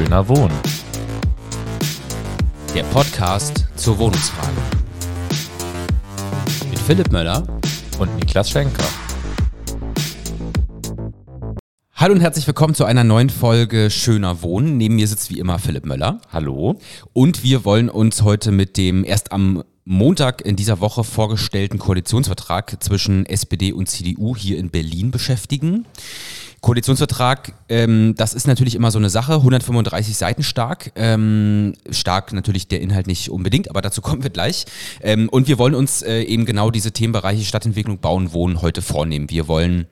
[0.00, 0.58] Schöner Wohnen.
[2.74, 4.56] Der Podcast zur Wohnungsfrage.
[6.70, 7.46] Mit Philipp Möller
[7.98, 8.82] Und Niklas Schenker.
[11.94, 14.78] Hallo und herzlich willkommen zu einer neuen Folge Schöner Wohnen.
[14.78, 16.22] Neben mir sitzt wie immer Philipp Möller.
[16.32, 16.80] Hallo.
[17.12, 22.82] Und wir wollen uns heute mit dem erst am Montag in dieser Woche vorgestellten Koalitionsvertrag
[22.82, 25.84] zwischen SPD und CDU hier in Berlin beschäftigen.
[26.60, 30.92] Koalitionsvertrag, ähm, das ist natürlich immer so eine Sache, 135 Seiten stark.
[30.94, 34.66] Ähm, stark natürlich der Inhalt nicht unbedingt, aber dazu kommen wir gleich.
[35.00, 39.30] Ähm, und wir wollen uns äh, eben genau diese Themenbereiche Stadtentwicklung, Bauen, Wohnen heute vornehmen.
[39.30, 39.86] Wir wollen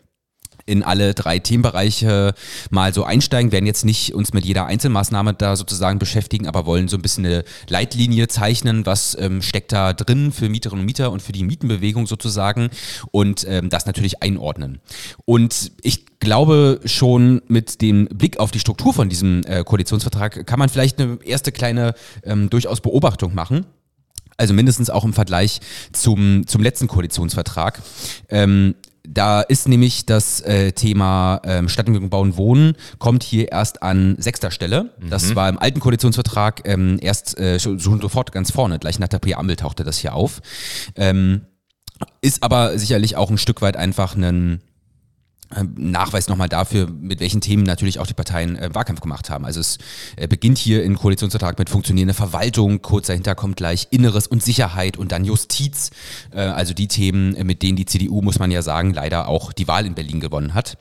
[0.68, 2.34] in alle drei Themenbereiche
[2.70, 6.88] mal so einsteigen, werden jetzt nicht uns mit jeder Einzelmaßnahme da sozusagen beschäftigen, aber wollen
[6.88, 11.10] so ein bisschen eine Leitlinie zeichnen, was ähm, steckt da drin für Mieterinnen und Mieter
[11.10, 12.68] und für die Mietenbewegung sozusagen
[13.10, 14.80] und ähm, das natürlich einordnen.
[15.24, 20.58] Und ich glaube schon mit dem Blick auf die Struktur von diesem äh, Koalitionsvertrag kann
[20.58, 23.66] man vielleicht eine erste kleine ähm, durchaus Beobachtung machen.
[24.36, 25.60] Also mindestens auch im Vergleich
[25.92, 27.82] zum, zum letzten Koalitionsvertrag.
[28.28, 28.76] Ähm,
[29.10, 34.50] da ist nämlich das äh, Thema ähm, Stadtentwicklung, Bauen, Wohnen kommt hier erst an sechster
[34.50, 34.90] Stelle.
[35.08, 38.78] Das war im alten Koalitionsvertrag ähm, erst äh, schon, sofort ganz vorne.
[38.78, 40.40] Gleich nach der Präambel tauchte das hier auf.
[40.94, 41.42] Ähm,
[42.20, 44.60] ist aber sicherlich auch ein Stück weit einfach ein
[45.76, 49.46] Nachweis nochmal dafür, mit welchen Themen natürlich auch die Parteien äh, Wahlkampf gemacht haben.
[49.46, 49.78] Also es
[50.16, 54.98] äh, beginnt hier in Koalitionsvertrag mit funktionierender Verwaltung, kurz dahinter kommt gleich Inneres und Sicherheit
[54.98, 55.90] und dann Justiz.
[56.32, 59.54] Äh, also die Themen, äh, mit denen die CDU, muss man ja sagen, leider auch
[59.54, 60.76] die Wahl in Berlin gewonnen hat.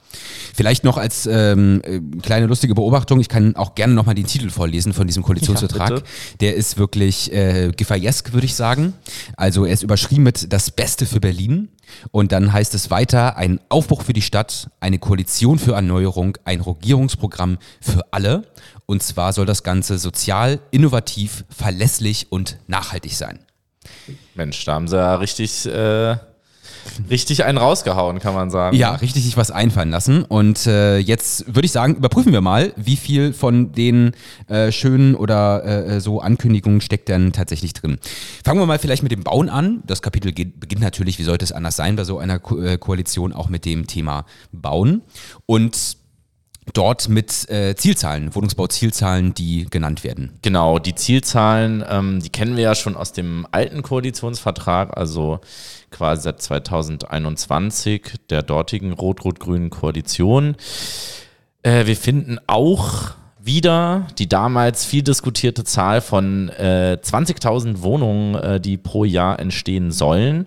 [0.54, 4.50] Vielleicht noch als ähm, äh, kleine lustige Beobachtung, ich kann auch gerne nochmal den Titel
[4.50, 5.92] vorlesen von diesem Koalitionsvertrag.
[5.92, 6.02] Ja,
[6.42, 8.94] Der ist wirklich äh, Giffey-esk, würde ich sagen.
[9.38, 11.70] Also er ist überschrieben mit das Beste für Berlin.
[12.12, 16.62] Und dann heißt es weiter, ein Aufbruch für die Stadt, eine Koalition für Erneuerung, ein
[16.62, 18.44] Regierungsprogramm für alle.
[18.86, 23.40] Und zwar soll das Ganze sozial, innovativ, verlässlich und nachhaltig sein.
[24.36, 26.18] Mensch, da haben sie ja richtig, äh,
[27.10, 28.76] richtig einen rausgehauen, kann man sagen.
[28.76, 30.24] Ja, richtig sich was einfallen lassen.
[30.24, 34.12] Und äh, jetzt würde ich sagen, überprüfen wir mal, wie viel von den
[34.48, 37.98] äh, schönen oder äh, so Ankündigungen steckt denn tatsächlich drin.
[38.44, 39.84] Fangen wir mal vielleicht mit dem Bauen an.
[39.86, 42.78] Das Kapitel geht, beginnt natürlich, wie sollte es anders sein, bei so einer Ko äh,
[42.78, 45.02] Koalition auch mit dem Thema Bauen.
[45.46, 45.98] Und
[46.74, 50.38] dort mit äh, Zielzahlen, Wohnungsbauzielzahlen, die genannt werden.
[50.42, 55.40] Genau, die Zielzahlen, ähm, die kennen wir ja schon aus dem alten Koalitionsvertrag, also
[55.92, 60.56] quasi seit 2021 der dortigen rot-rot-grünen Koalition.
[61.64, 63.16] Äh, wir finden auch
[63.48, 69.92] wieder die damals viel diskutierte Zahl von äh, 20.000 Wohnungen, äh, die pro Jahr entstehen
[69.92, 70.46] sollen.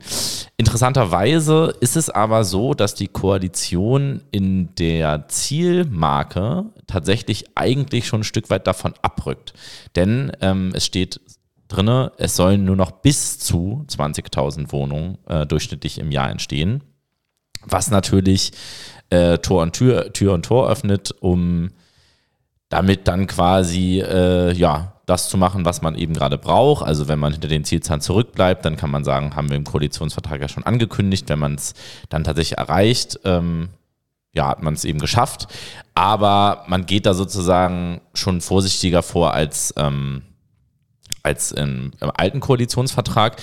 [0.57, 8.25] Interessanterweise ist es aber so, dass die Koalition in der Zielmarke tatsächlich eigentlich schon ein
[8.25, 9.55] Stück weit davon abrückt.
[9.97, 11.21] Denn ähm, es steht
[11.69, 16.83] drinne, es sollen nur noch bis zu 20.000 Wohnungen äh, durchschnittlich im Jahr entstehen.
[17.65, 18.53] Was natürlich
[19.09, 21.71] äh, Tor und Tür, Tür und Tor öffnet, um
[22.71, 26.87] damit dann quasi äh, ja das zu machen, was man eben gerade braucht.
[26.87, 30.41] Also wenn man hinter den Zielzahlen zurückbleibt, dann kann man sagen, haben wir im Koalitionsvertrag
[30.41, 31.75] ja schon angekündigt, wenn man es
[32.09, 33.71] dann tatsächlich erreicht, ähm,
[34.33, 35.49] ja, hat man es eben geschafft.
[35.95, 40.23] Aber man geht da sozusagen schon vorsichtiger vor als, ähm,
[41.25, 43.37] als im, im alten Koalitionsvertrag.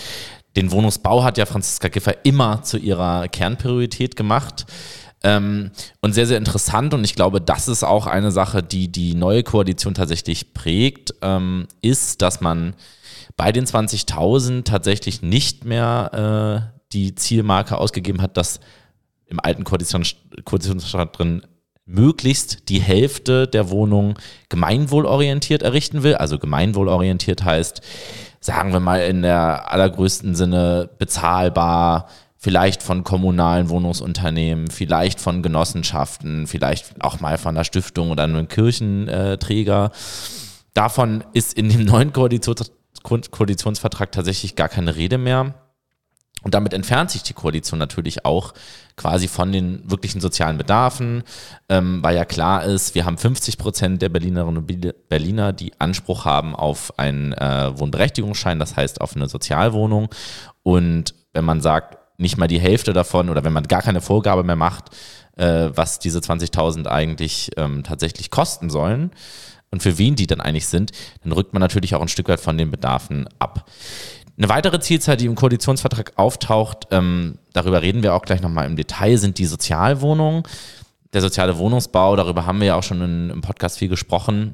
[0.55, 4.65] Den Wohnungsbau hat ja Franziska Giffer immer zu ihrer Kernpriorität gemacht.
[5.23, 9.15] Ähm, und sehr, sehr interessant und ich glaube, das ist auch eine Sache, die die
[9.15, 12.75] neue Koalition tatsächlich prägt, ähm, ist, dass man
[13.35, 18.59] bei den 20.000 tatsächlich nicht mehr äh, die Zielmarke ausgegeben hat, dass
[19.25, 20.05] im alten Koalition,
[20.45, 21.41] Koalitionsvertrag drin
[21.85, 24.15] möglichst die Hälfte der Wohnungen
[24.49, 26.15] gemeinwohlorientiert errichten will.
[26.15, 27.81] Also gemeinwohlorientiert heißt,
[28.39, 36.47] sagen wir mal in der allergrößten Sinne bezahlbar, vielleicht von kommunalen Wohnungsunternehmen, vielleicht von Genossenschaften,
[36.47, 39.91] vielleicht auch mal von einer Stiftung oder einem Kirchenträger.
[40.73, 42.71] Davon ist in dem neuen Koalitions
[43.03, 45.53] Koalitionsvertrag tatsächlich gar keine Rede mehr.
[46.43, 48.53] Und damit entfernt sich die Koalition natürlich auch
[48.95, 51.23] quasi von den wirklichen sozialen Bedarfen,
[51.67, 56.25] ähm, weil ja klar ist, wir haben 50 Prozent der Berlinerinnen und Berliner, die Anspruch
[56.25, 60.09] haben auf einen äh, Wohnberechtigungsschein, das heißt auf eine Sozialwohnung.
[60.63, 64.43] Und wenn man sagt, nicht mal die Hälfte davon oder wenn man gar keine Vorgabe
[64.43, 64.95] mehr macht,
[65.35, 69.11] äh, was diese 20.000 eigentlich ähm, tatsächlich kosten sollen
[69.69, 70.91] und für wen die dann eigentlich sind,
[71.23, 73.69] dann rückt man natürlich auch ein Stück weit von den Bedarfen ab.
[74.37, 78.75] Eine weitere Zielzahl, die im Koalitionsvertrag auftaucht, ähm, darüber reden wir auch gleich nochmal im
[78.75, 80.43] Detail, sind die Sozialwohnungen.
[81.13, 84.53] Der soziale Wohnungsbau, darüber haben wir ja auch schon in, im Podcast viel gesprochen,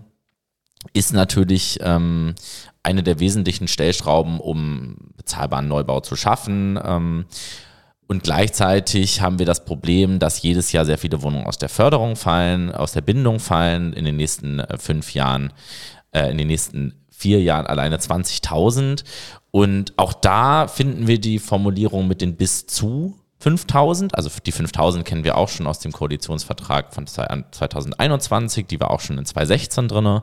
[0.93, 2.35] ist natürlich ähm,
[2.83, 6.79] eine der wesentlichen Stellschrauben, um bezahlbaren Neubau zu schaffen.
[6.83, 7.25] Ähm,
[8.07, 12.15] und gleichzeitig haben wir das Problem, dass jedes Jahr sehr viele Wohnungen aus der Förderung
[12.15, 13.93] fallen, aus der Bindung fallen.
[13.93, 15.53] In den nächsten äh, fünf Jahren,
[16.11, 19.03] äh, in den nächsten vier Jahren alleine 20.000.
[19.51, 25.03] Und auch da finden wir die Formulierung mit den bis zu 5000, also die 5000
[25.03, 29.89] kennen wir auch schon aus dem Koalitionsvertrag von 2021, die war auch schon in 2016
[29.89, 30.21] drin.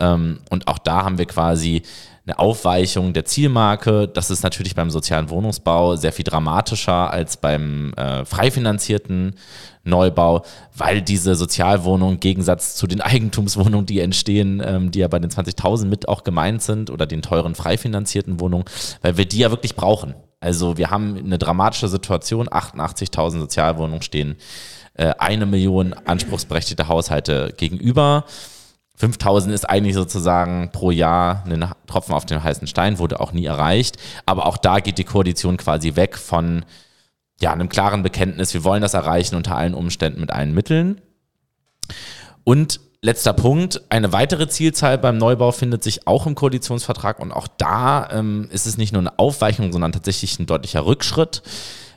[0.00, 1.82] Ähm, und auch da haben wir quasi
[2.26, 4.08] eine Aufweichung der Zielmarke.
[4.08, 9.36] Das ist natürlich beim sozialen Wohnungsbau sehr viel dramatischer als beim äh, frei finanzierten
[9.88, 10.42] Neubau,
[10.76, 15.30] weil diese Sozialwohnungen im Gegensatz zu den Eigentumswohnungen, die entstehen, ähm, die ja bei den
[15.30, 18.64] 20.000 mit auch gemeint sind oder den teuren frei finanzierten Wohnungen,
[19.02, 20.14] weil wir die ja wirklich brauchen.
[20.40, 24.36] Also wir haben eine dramatische Situation, 88.000 Sozialwohnungen stehen
[24.94, 28.24] äh, eine Million anspruchsberechtigte Haushalte gegenüber.
[28.96, 33.46] 5000 ist eigentlich sozusagen pro Jahr ein Tropfen auf den heißen Stein, wurde auch nie
[33.46, 33.96] erreicht.
[34.26, 36.64] Aber auch da geht die Koalition quasi weg von
[37.40, 41.00] ja, einem klaren Bekenntnis, wir wollen das erreichen unter allen Umständen mit allen Mitteln.
[42.44, 47.46] Und letzter Punkt, eine weitere Zielzahl beim Neubau findet sich auch im Koalitionsvertrag und auch
[47.46, 51.42] da ähm, ist es nicht nur eine Aufweichung, sondern tatsächlich ein deutlicher Rückschritt.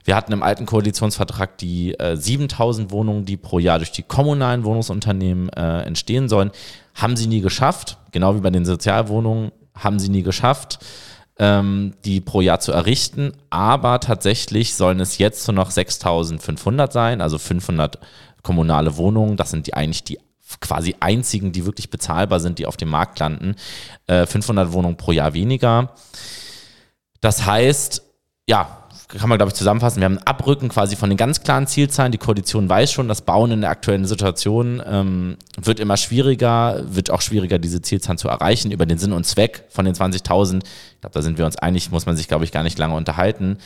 [0.03, 4.63] Wir hatten im alten Koalitionsvertrag die äh, 7000 Wohnungen, die pro Jahr durch die kommunalen
[4.63, 6.51] Wohnungsunternehmen äh, entstehen sollen,
[6.95, 7.97] haben sie nie geschafft.
[8.11, 10.79] Genau wie bei den Sozialwohnungen haben sie nie geschafft,
[11.41, 13.33] ähm, die pro Jahr zu errichten.
[13.49, 17.97] Aber tatsächlich sollen es jetzt nur noch 6500 sein, also 500
[18.43, 19.37] kommunale Wohnungen.
[19.37, 20.19] Das sind die eigentlich die
[20.59, 23.55] quasi einzigen, die wirklich bezahlbar sind, die auf dem Markt landen.
[24.05, 25.95] Äh, 500 Wohnungen pro Jahr weniger.
[27.21, 28.03] Das heißt,
[28.47, 28.80] ja,
[29.19, 29.99] kann man, glaube ich, zusammenfassen.
[29.99, 32.11] Wir haben ein Abrücken quasi von den ganz klaren Zielzahlen.
[32.11, 37.11] Die Koalition weiß schon, das Bauen in der aktuellen Situation ähm, wird immer schwieriger, wird
[37.11, 38.71] auch schwieriger, diese Zielzahlen zu erreichen.
[38.71, 41.91] Über den Sinn und Zweck von den 20.000, ich glaube, da sind wir uns einig,
[41.91, 43.57] muss man sich, glaube ich, gar nicht lange unterhalten.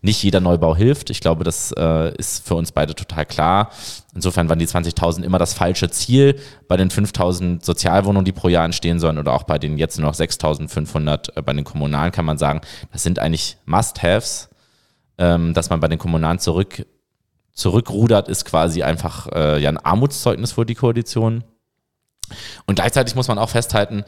[0.00, 1.08] Nicht jeder Neubau hilft.
[1.08, 3.70] Ich glaube, das äh, ist für uns beide total klar.
[4.14, 6.38] Insofern waren die 20.000 immer das falsche Ziel.
[6.68, 10.08] Bei den 5.000 Sozialwohnungen, die pro Jahr entstehen sollen, oder auch bei den jetzt nur
[10.08, 12.60] noch 6.500 äh, bei den Kommunalen, kann man sagen,
[12.92, 14.50] das sind eigentlich Must-Haves
[15.18, 16.86] ähm, dass man bei den Kommunalen zurück,
[17.52, 21.44] zurückrudert, ist quasi einfach äh, ja ein Armutszeugnis für die Koalition.
[22.66, 24.04] Und gleichzeitig muss man auch festhalten,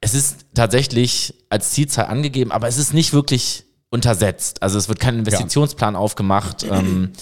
[0.00, 4.62] es ist tatsächlich als Zielzahl angegeben, aber es ist nicht wirklich untersetzt.
[4.62, 6.00] Also es wird kein Investitionsplan ja.
[6.00, 6.66] aufgemacht.
[6.70, 7.12] Ähm,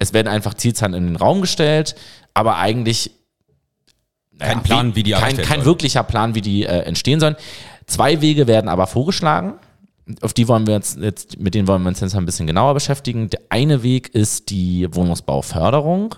[0.00, 1.96] es werden einfach Zielzahlen in den Raum gestellt,
[2.34, 3.10] aber eigentlich
[4.38, 7.34] kein Plan, wie die kein, kein wirklicher Plan, wie die äh, entstehen sollen.
[7.86, 9.54] Zwei Wege werden aber vorgeschlagen
[10.20, 12.74] auf die wollen wir jetzt, jetzt, mit denen wollen wir uns jetzt ein bisschen genauer
[12.74, 13.30] beschäftigen.
[13.30, 16.14] Der eine Weg ist die Wohnungsbauförderung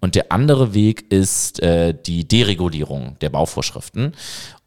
[0.00, 4.14] und der andere Weg ist äh, die Deregulierung der Bauvorschriften.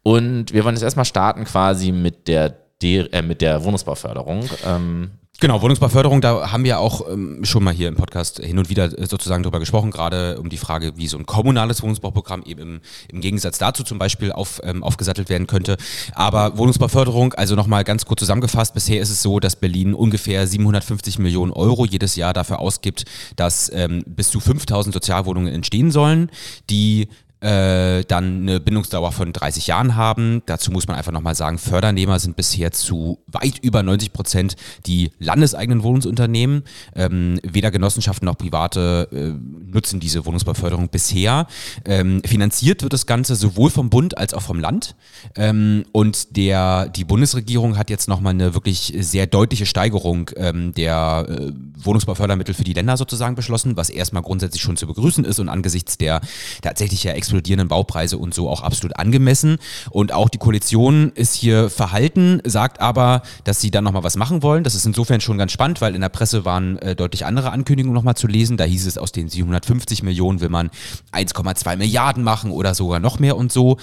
[0.02, 4.44] Und wir wollen jetzt erstmal starten quasi mit der, De äh, mit der Wohnungsbauförderung.
[4.66, 5.10] Ähm,
[5.40, 8.96] Genau, Wohnungsbauförderung, da haben wir auch ähm, schon mal hier im Podcast hin und wieder
[8.96, 12.80] äh, sozusagen drüber gesprochen, gerade um die Frage, wie so ein kommunales Wohnungsbauprogramm eben im,
[13.08, 15.76] im Gegensatz dazu zum Beispiel auf, ähm, aufgesattelt werden könnte.
[16.14, 21.18] Aber Wohnungsbauförderung, also nochmal ganz kurz zusammengefasst, bisher ist es so, dass Berlin ungefähr 750
[21.18, 23.04] Millionen Euro jedes Jahr dafür ausgibt,
[23.34, 26.30] dass ähm, bis zu 5000 Sozialwohnungen entstehen sollen,
[26.70, 27.08] die
[27.44, 30.42] äh, dann eine Bindungsdauer von 30 Jahren haben.
[30.46, 35.10] Dazu muss man einfach nochmal sagen, Fördernehmer sind bisher zu weit über 90 Prozent die
[35.18, 36.62] landeseigenen Wohnungsunternehmen.
[36.94, 41.46] Ähm, weder Genossenschaften noch Private äh, nutzen diese Wohnungsbauförderung bisher.
[41.84, 44.96] Ähm, finanziert wird das Ganze sowohl vom Bund als auch vom Land.
[45.36, 51.26] Ähm, und der, die Bundesregierung hat jetzt nochmal eine wirklich sehr deutliche Steigerung ähm, der
[51.28, 55.50] äh, Wohnungsbaufördermittel für die Länder sozusagen beschlossen, was erstmal grundsätzlich schon zu begrüßen ist und
[55.50, 56.22] angesichts der
[56.62, 59.58] tatsächlich ja explodierenden Baupreise und so auch absolut angemessen.
[59.90, 64.42] Und auch die Koalition ist hier verhalten, sagt aber, dass sie dann nochmal was machen
[64.42, 64.62] wollen.
[64.62, 67.94] Das ist insofern schon ganz spannend, weil in der Presse waren äh, deutlich andere Ankündigungen
[67.94, 68.56] nochmal zu lesen.
[68.56, 70.70] Da hieß es, aus den 750 Millionen will man
[71.12, 73.78] 1,2 Milliarden machen oder sogar noch mehr und so.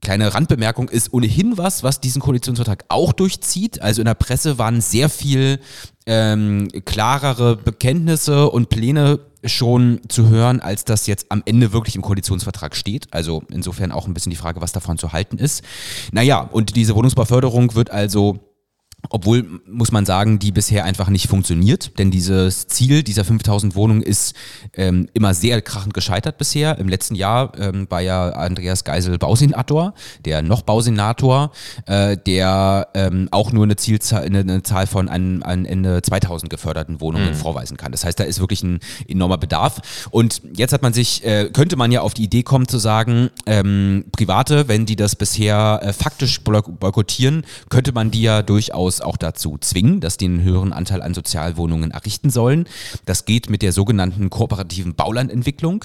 [0.00, 3.80] Kleine Randbemerkung ist ohnehin was, was diesen Koalitionsvertrag auch durchzieht.
[3.80, 5.60] Also in der Presse waren sehr viel
[6.06, 12.02] ähm, klarere Bekenntnisse und Pläne schon zu hören, als das jetzt am Ende wirklich im
[12.02, 13.12] Koalitionsvertrag steht.
[13.12, 15.62] Also insofern auch ein bisschen die Frage, was davon zu halten ist.
[16.12, 18.38] Naja, und diese Wohnungsbauförderung wird also
[19.08, 24.02] obwohl, muss man sagen, die bisher einfach nicht funktioniert, denn dieses Ziel dieser 5000 Wohnungen
[24.02, 24.34] ist
[24.74, 26.78] ähm, immer sehr krachend gescheitert bisher.
[26.78, 29.94] Im letzten Jahr ähm, war ja Andreas Geisel Bausenator,
[30.24, 31.50] der noch Bausenator,
[31.86, 36.48] äh, der ähm, auch nur eine Zielzahl, eine, eine Zahl von an, an Ende 2000
[36.48, 37.34] geförderten Wohnungen mhm.
[37.34, 37.92] vorweisen kann.
[37.92, 39.80] Das heißt, da ist wirklich ein enormer Bedarf.
[40.10, 43.30] Und jetzt hat man sich, äh, könnte man ja auf die Idee kommen zu sagen,
[43.46, 49.16] ähm, Private, wenn die das bisher äh, faktisch boykottieren, könnte man die ja durchaus auch
[49.16, 52.68] dazu zwingen, dass die einen höheren Anteil an Sozialwohnungen errichten sollen.
[53.06, 55.84] Das geht mit der sogenannten kooperativen Baulandentwicklung.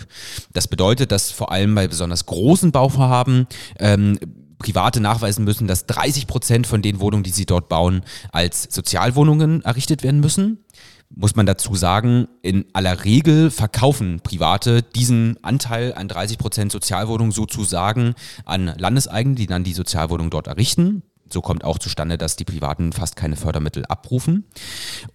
[0.54, 3.48] Das bedeutet, dass vor allem bei besonders großen Bauvorhaben
[3.80, 4.20] ähm,
[4.60, 9.62] Private nachweisen müssen, dass 30 Prozent von den Wohnungen, die sie dort bauen, als Sozialwohnungen
[9.62, 10.66] errichtet werden müssen
[11.10, 17.32] muss man dazu sagen, in aller Regel verkaufen Private diesen Anteil an 30 Prozent Sozialwohnungen
[17.32, 21.04] sozusagen an Landeseigene, die dann die Sozialwohnung dort errichten.
[21.30, 24.46] So kommt auch zustande, dass die Privaten fast keine Fördermittel abrufen.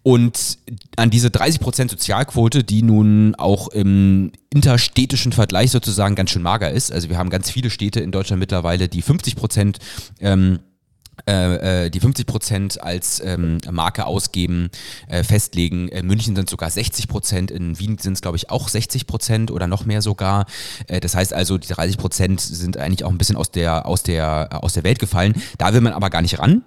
[0.02, 0.58] Und
[0.96, 6.70] an diese 30 Prozent Sozialquote, die nun auch im interstädtischen Vergleich sozusagen ganz schön mager
[6.70, 6.92] ist.
[6.92, 9.78] Also wir haben ganz viele Städte in Deutschland mittlerweile, die 50 Prozent
[10.20, 10.60] ähm,
[11.26, 14.70] äh, äh, die 50 Prozent als ähm, Marke ausgeben,
[15.08, 15.88] äh, festlegen.
[15.88, 19.50] In München sind sogar 60 Prozent, in Wien sind es, glaube ich, auch 60 Prozent
[19.50, 20.46] oder noch mehr sogar.
[20.86, 24.02] Äh, das heißt also, die 30 Prozent sind eigentlich auch ein bisschen aus der, aus,
[24.02, 25.40] der, aus der Welt gefallen.
[25.58, 26.62] Da will man aber gar nicht ran.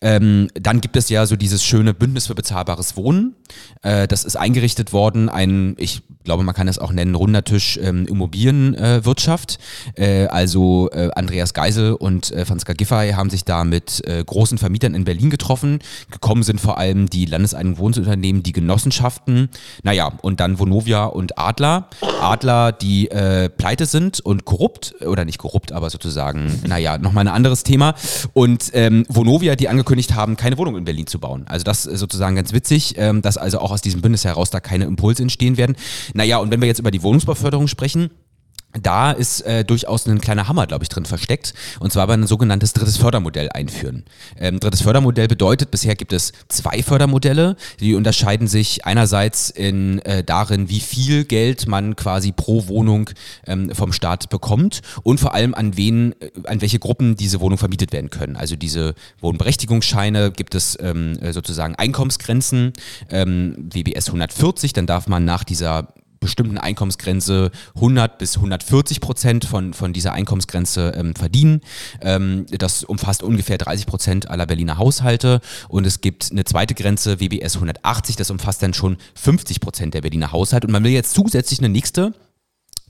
[0.00, 3.34] Ähm, dann gibt es ja so dieses schöne Bündnis für bezahlbares Wohnen.
[3.82, 7.78] Äh, das ist eingerichtet worden, ein, ich glaube, man kann es auch nennen, runder Tisch
[7.82, 9.58] ähm, Immobilienwirtschaft.
[9.96, 14.58] Äh, also äh, Andreas Geisel und äh, Franziska Giffey haben sich da mit äh, großen
[14.58, 15.80] Vermietern in Berlin getroffen.
[16.10, 19.48] Gekommen sind vor allem die landeseigenen Wohnungsunternehmen, die Genossenschaften,
[19.82, 21.88] naja, und dann Vonovia und Adler.
[22.20, 27.34] Adler, die äh, pleite sind und korrupt, oder nicht korrupt, aber sozusagen, naja, nochmal ein
[27.34, 27.94] anderes Thema.
[28.34, 31.44] Und ähm, Vonovia, die angekündigt haben, keine Wohnung in Berlin zu bauen.
[31.46, 34.60] Also das ist sozusagen ganz witzig, ähm, dass also auch aus diesem Bündnis heraus da
[34.60, 35.76] keine Impulse entstehen werden.
[36.14, 38.10] Naja, und wenn wir jetzt über die Wohnungsbauförderung sprechen,
[38.72, 41.54] da ist äh, durchaus ein kleiner Hammer, glaube ich, drin versteckt.
[41.80, 44.04] Und zwar bei ein sogenanntes drittes Fördermodell einführen.
[44.38, 50.22] Ähm, drittes Fördermodell bedeutet, bisher gibt es zwei Fördermodelle, die unterscheiden sich einerseits in, äh,
[50.22, 53.10] darin, wie viel Geld man quasi pro Wohnung
[53.46, 57.58] ähm, vom Staat bekommt und vor allem an wen, äh, an welche Gruppen diese Wohnung
[57.58, 58.36] vermietet werden können.
[58.36, 62.72] Also diese Wohnberechtigungsscheine gibt es ähm, sozusagen Einkommensgrenzen,
[63.10, 65.88] ähm, WBS 140, dann darf man nach dieser
[66.20, 71.62] bestimmten Einkommensgrenze 100 bis 140 Prozent von, von dieser Einkommensgrenze ähm, verdienen.
[72.02, 75.40] Ähm, das umfasst ungefähr 30 Prozent aller Berliner Haushalte.
[75.68, 80.02] Und es gibt eine zweite Grenze, WBS 180, das umfasst dann schon 50 Prozent der
[80.02, 80.66] Berliner Haushalte.
[80.66, 82.12] Und man will jetzt zusätzlich eine nächste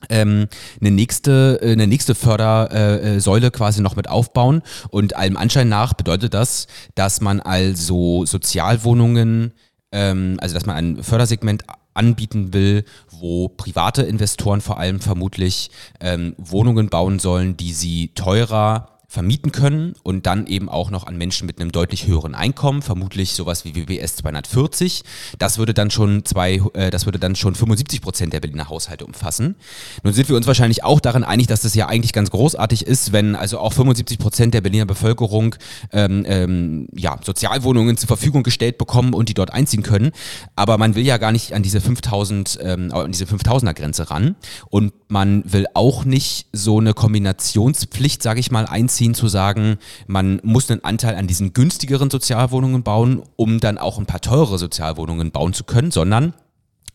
[0.08, 0.48] ähm,
[0.80, 4.62] eine nächste, äh, eine nächste Fördersäule äh, quasi noch mit aufbauen.
[4.88, 9.52] Und allem Anschein nach bedeutet das, dass man also Sozialwohnungen,
[9.92, 12.84] ähm, also dass man ein Fördersegment anbieten will,
[13.20, 19.96] wo private Investoren vor allem vermutlich ähm, Wohnungen bauen sollen, die sie teurer vermieten können
[20.04, 23.74] und dann eben auch noch an Menschen mit einem deutlich höheren Einkommen, vermutlich sowas wie
[23.74, 25.02] WBS 240.
[25.36, 29.04] Das würde dann schon zwei, äh, das würde dann schon 75 Prozent der Berliner Haushalte
[29.04, 29.56] umfassen.
[30.04, 33.12] Nun sind wir uns wahrscheinlich auch daran einig, dass das ja eigentlich ganz großartig ist,
[33.12, 35.56] wenn also auch 75 Prozent der Berliner Bevölkerung
[35.92, 40.12] ähm, ähm, ja, Sozialwohnungen zur Verfügung gestellt bekommen und die dort einziehen können.
[40.54, 44.36] Aber man will ja gar nicht an diese 5000, ähm, an diese 5000er Grenze ran
[44.68, 49.78] und man will auch nicht so eine Kombinationspflicht, sage ich mal, einziehen nachvollziehen zu sagen,
[50.06, 54.58] man muss einen Anteil an diesen günstigeren Sozialwohnungen bauen, um dann auch ein paar teure
[54.58, 56.34] Sozialwohnungen bauen zu können, sondern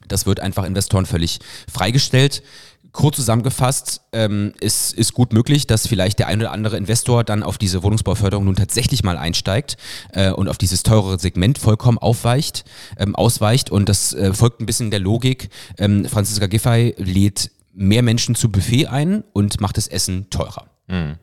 [0.07, 1.39] das wird einfach Investoren völlig
[1.71, 2.43] freigestellt.
[2.91, 7.43] Kurz zusammengefasst, ähm, ist, ist gut möglich, dass vielleicht der ein oder andere Investor dann
[7.43, 9.75] auf diese Wohnungsbauförderung nun tatsächlich mal einsteigt
[10.13, 12.63] äh, und auf dieses teurere Segment vollkommen aufweicht,
[12.97, 13.69] ähm, ausweicht.
[13.69, 15.49] Und das äh, folgt ein bisschen der Logik.
[15.77, 20.69] Ähm, Franziska Giffey lädt mehr Menschen zu Buffet ein und macht das Essen teurer.
[20.87, 21.17] Mhm.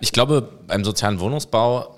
[0.00, 1.96] Ich glaube, beim sozialen Wohnungsbau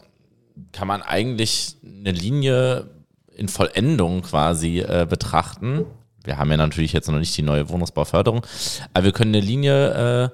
[0.72, 2.90] kann man eigentlich eine Linie
[3.34, 5.86] in Vollendung quasi äh, betrachten.
[6.24, 8.46] Wir haben ja natürlich jetzt noch nicht die neue Wohnungsbauförderung,
[8.92, 10.28] aber wir können eine Linie äh,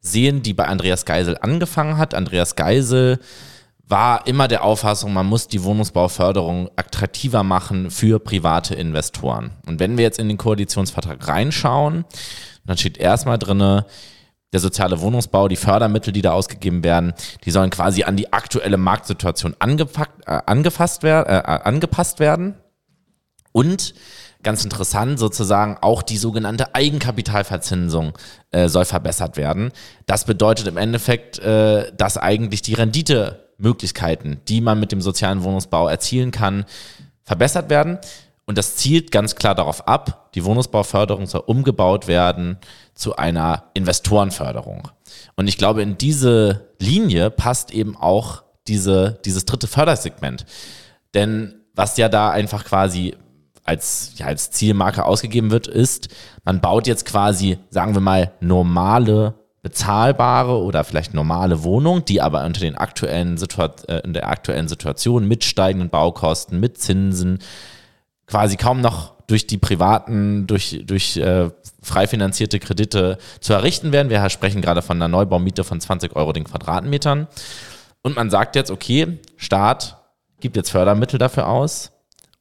[0.00, 2.14] sehen, die bei Andreas Geisel angefangen hat.
[2.14, 3.18] Andreas Geisel
[3.86, 9.50] war immer der Auffassung, man muss die Wohnungsbauförderung attraktiver machen für private Investoren.
[9.66, 12.04] Und wenn wir jetzt in den Koalitionsvertrag reinschauen,
[12.64, 13.86] dann steht erstmal drinne,
[14.54, 17.12] der soziale Wohnungsbau, die Fördermittel, die da ausgegeben werden,
[17.44, 22.54] die sollen quasi an die aktuelle Marktsituation angepackt, äh, angefasst werden, äh, äh, angepasst werden.
[23.50, 23.94] Und
[24.44, 28.12] ganz interessant sozusagen auch die sogenannte Eigenkapitalverzinsung
[28.52, 29.72] äh, soll verbessert werden.
[30.06, 35.42] Das bedeutet im Endeffekt, äh, dass eigentlich die Rendite Möglichkeiten, die man mit dem sozialen
[35.42, 36.64] Wohnungsbau erzielen kann,
[37.24, 37.98] verbessert werden.
[38.46, 42.58] Und das zielt ganz klar darauf ab, die Wohnungsbauförderung soll umgebaut werden
[42.94, 44.88] zu einer Investorenförderung.
[45.36, 50.46] Und ich glaube, in diese Linie passt eben auch diese, dieses dritte Fördersegment.
[51.12, 53.14] Denn was ja da einfach quasi
[53.64, 56.08] als, ja, als Zielmarke ausgegeben wird, ist,
[56.44, 62.44] man baut jetzt quasi, sagen wir mal, normale, bezahlbare oder vielleicht normale Wohnungen, die aber
[62.44, 67.38] unter den aktuellen äh, in der aktuellen Situation mit steigenden Baukosten, mit Zinsen,
[68.26, 71.50] quasi kaum noch durch die privaten, durch, durch äh,
[71.82, 74.10] frei finanzierte Kredite zu errichten werden.
[74.10, 77.26] Wir sprechen gerade von einer Neubaumiete von 20 Euro den Quadratmetern.
[78.02, 79.98] Und man sagt jetzt, okay, Staat
[80.40, 81.92] gibt jetzt Fördermittel dafür aus,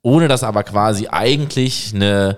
[0.01, 2.37] ohne dass aber quasi eigentlich eine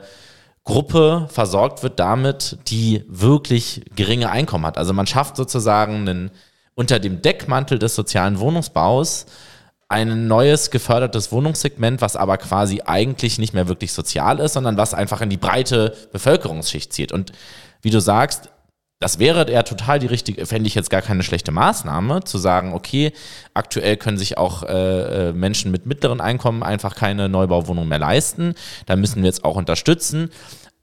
[0.63, 4.77] Gruppe versorgt wird damit, die wirklich geringe Einkommen hat.
[4.77, 6.31] Also man schafft sozusagen einen,
[6.75, 9.25] unter dem Deckmantel des sozialen Wohnungsbaus
[9.87, 14.93] ein neues gefördertes Wohnungssegment, was aber quasi eigentlich nicht mehr wirklich sozial ist, sondern was
[14.93, 17.11] einfach in die breite Bevölkerungsschicht zieht.
[17.11, 17.31] Und
[17.81, 18.49] wie du sagst,
[18.99, 22.73] das wäre ja total die richtige, fände ich jetzt gar keine schlechte Maßnahme, zu sagen,
[22.73, 23.11] okay,
[23.53, 28.55] aktuell können sich auch äh, äh, Menschen mit mittleren Einkommen einfach keine Neubauwohnung mehr leisten.
[28.85, 30.31] Da müssen wir jetzt auch unterstützen.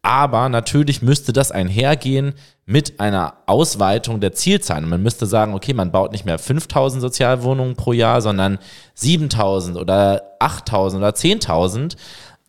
[0.03, 2.35] Aber natürlich müsste das einhergehen
[2.67, 4.89] mit einer Ausweitung der Zielzahlen.
[4.89, 8.59] Man müsste sagen, okay, man baut nicht mehr 5000 Sozialwohnungen pro Jahr, sondern
[8.95, 11.97] 7000 oder 8000 oder 10.000.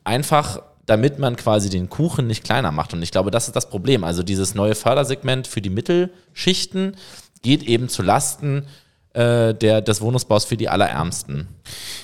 [0.03, 2.93] Einfach damit man quasi den Kuchen nicht kleiner macht.
[2.93, 4.03] Und ich glaube, das ist das Problem.
[4.03, 6.97] Also dieses neue Fördersegment für die Mittelschichten
[7.41, 8.67] geht eben zu Lasten
[9.13, 11.47] äh, der, des Wohnungsbaus für die Allerärmsten.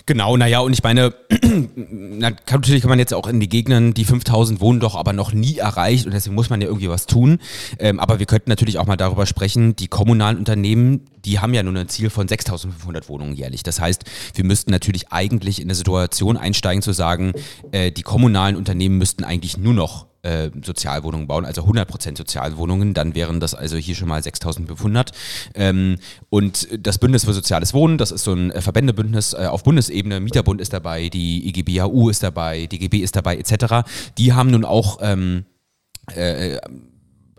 [0.06, 1.13] Genau, naja, und ich meine,
[1.75, 5.34] na, natürlich kann man jetzt auch in die Gegenden, die 5000 wohnen doch aber noch
[5.34, 7.39] nie erreicht und deswegen muss man ja irgendwie was tun.
[7.80, 11.63] Ähm, aber wir könnten natürlich auch mal darüber sprechen, die kommunalen Unternehmen, die haben ja
[11.63, 13.63] nur ein Ziel von 6500 Wohnungen jährlich.
[13.63, 14.04] Das heißt,
[14.36, 17.34] wir müssten natürlich eigentlich in eine Situation einsteigen zu sagen,
[17.72, 23.16] äh, die kommunalen Unternehmen müssten eigentlich nur noch äh, Sozialwohnungen bauen, also 100% Sozialwohnungen, dann
[23.16, 25.12] wären das also hier schon mal 6500.
[25.56, 25.98] Ähm,
[26.30, 30.20] und das Bündnis für Soziales Wohnen, das ist so ein äh, Verbändebündnis äh, auf Bundesebene,
[30.20, 33.88] Mieterbund ist dabei, die IGBAU ist dabei, DGB ist dabei, etc.
[34.18, 35.46] Die haben nun auch ähm,
[36.16, 36.58] äh,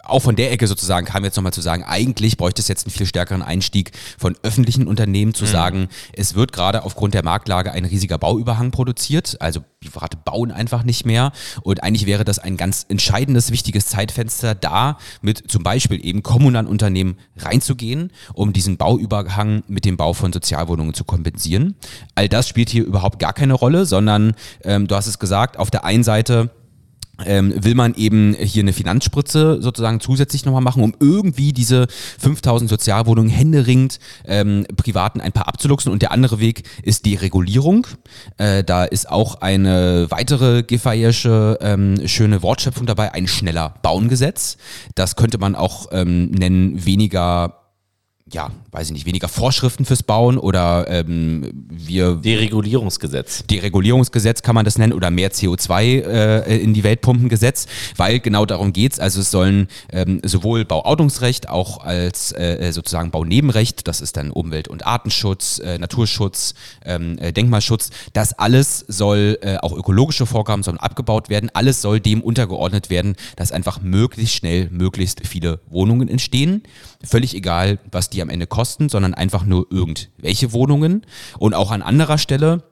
[0.05, 2.93] auch von der Ecke sozusagen kam jetzt nochmal zu sagen, eigentlich bräuchte es jetzt einen
[2.93, 5.49] viel stärkeren Einstieg von öffentlichen Unternehmen zu mhm.
[5.49, 10.83] sagen, es wird gerade aufgrund der Marktlage ein riesiger Bauüberhang produziert, also Private bauen einfach
[10.83, 11.33] nicht mehr
[11.63, 16.67] und eigentlich wäre das ein ganz entscheidendes, wichtiges Zeitfenster da, mit zum Beispiel eben kommunalen
[16.67, 21.77] Unternehmen reinzugehen, um diesen Bauüberhang mit dem Bau von Sozialwohnungen zu kompensieren.
[22.15, 24.35] All das spielt hier überhaupt gar keine Rolle, sondern
[24.65, 26.51] ähm, du hast es gesagt, auf der einen Seite
[27.27, 31.87] ähm, will man eben hier eine Finanzspritze sozusagen zusätzlich nochmal machen, um irgendwie diese
[32.19, 35.93] 5000 Sozialwohnungen händeringend ähm, Privaten ein paar abzuluxen.
[35.93, 37.87] Und der andere Weg ist die Regulierung.
[38.39, 44.57] Äh, da ist auch eine weitere Giffeyesche ähm, schöne Wortschöpfung dabei, ein schneller Bauengesetz.
[44.95, 47.60] Das könnte man auch ähm, nennen, weniger
[48.33, 52.17] ja, weiß ich nicht, weniger Vorschriften fürs Bauen oder ähm, wir.
[52.17, 53.45] Deregulierungsgesetz.
[53.47, 57.67] Deregulierungsgesetz kann man das nennen oder mehr CO2 äh, in die Welt pumpen Gesetz,
[57.97, 59.01] weil genau darum geht's.
[59.01, 64.31] Also es sollen ähm, sowohl Bauordnungsrecht auch als äh, äh, sozusagen Baunebenrecht, das ist dann
[64.31, 70.63] Umwelt- und Artenschutz, äh, Naturschutz, ähm, äh, Denkmalschutz, das alles soll, äh, auch ökologische Vorgaben
[70.63, 76.09] sollen abgebaut werden, alles soll dem untergeordnet werden, dass einfach möglichst schnell möglichst viele Wohnungen
[76.09, 76.63] entstehen.
[77.03, 81.07] Völlig egal, was die am Ende kosten, sondern einfach nur irgendwelche Wohnungen.
[81.39, 82.63] Und auch an anderer Stelle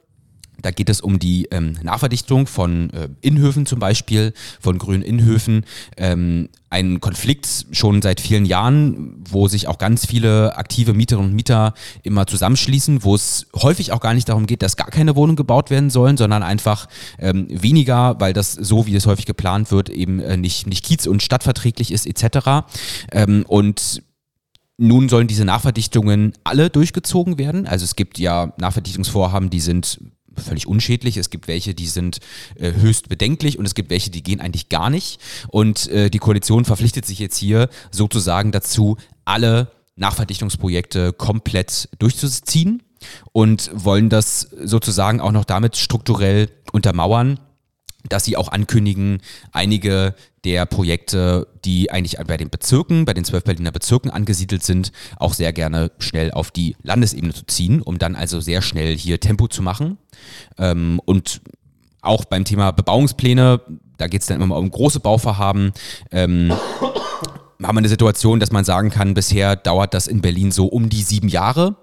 [0.60, 5.64] da geht es um die ähm, Nachverdichtung von äh, Innenhöfen zum Beispiel, von grünen Innenhöfen.
[5.96, 11.36] Ähm, ein Konflikt schon seit vielen Jahren, wo sich auch ganz viele aktive Mieterinnen und
[11.36, 15.36] Mieter immer zusammenschließen, wo es häufig auch gar nicht darum geht, dass gar keine Wohnungen
[15.36, 16.88] gebaut werden sollen, sondern einfach
[17.18, 21.08] ähm, weniger, weil das so, wie es häufig geplant wird, eben äh, nicht, nicht kiez-
[21.08, 22.66] und stadtverträglich ist etc.
[23.12, 24.02] Ähm, und
[24.78, 27.66] nun sollen diese Nachverdichtungen alle durchgezogen werden.
[27.66, 30.00] Also es gibt ja Nachverdichtungsvorhaben, die sind
[30.36, 31.16] völlig unschädlich.
[31.16, 32.20] Es gibt welche, die sind
[32.54, 35.20] äh, höchst bedenklich und es gibt welche, die gehen eigentlich gar nicht.
[35.48, 42.82] Und äh, die Koalition verpflichtet sich jetzt hier sozusagen dazu, alle Nachverdichtungsprojekte komplett durchzuziehen
[43.32, 47.40] und wollen das sozusagen auch noch damit strukturell untermauern,
[48.08, 49.20] dass sie auch ankündigen,
[49.52, 54.92] einige der Projekte, die eigentlich bei den Bezirken, bei den zwölf Berliner Bezirken angesiedelt sind,
[55.16, 59.20] auch sehr gerne schnell auf die Landesebene zu ziehen, um dann also sehr schnell hier
[59.20, 59.98] Tempo zu machen.
[60.58, 61.40] Ähm, und
[62.00, 63.60] auch beim Thema Bebauungspläne,
[63.96, 65.72] da geht es dann immer mal um große Bauvorhaben.
[66.12, 66.52] Ähm,
[67.62, 70.88] haben wir eine Situation, dass man sagen kann, bisher dauert das in Berlin so um
[70.88, 71.74] die sieben Jahre,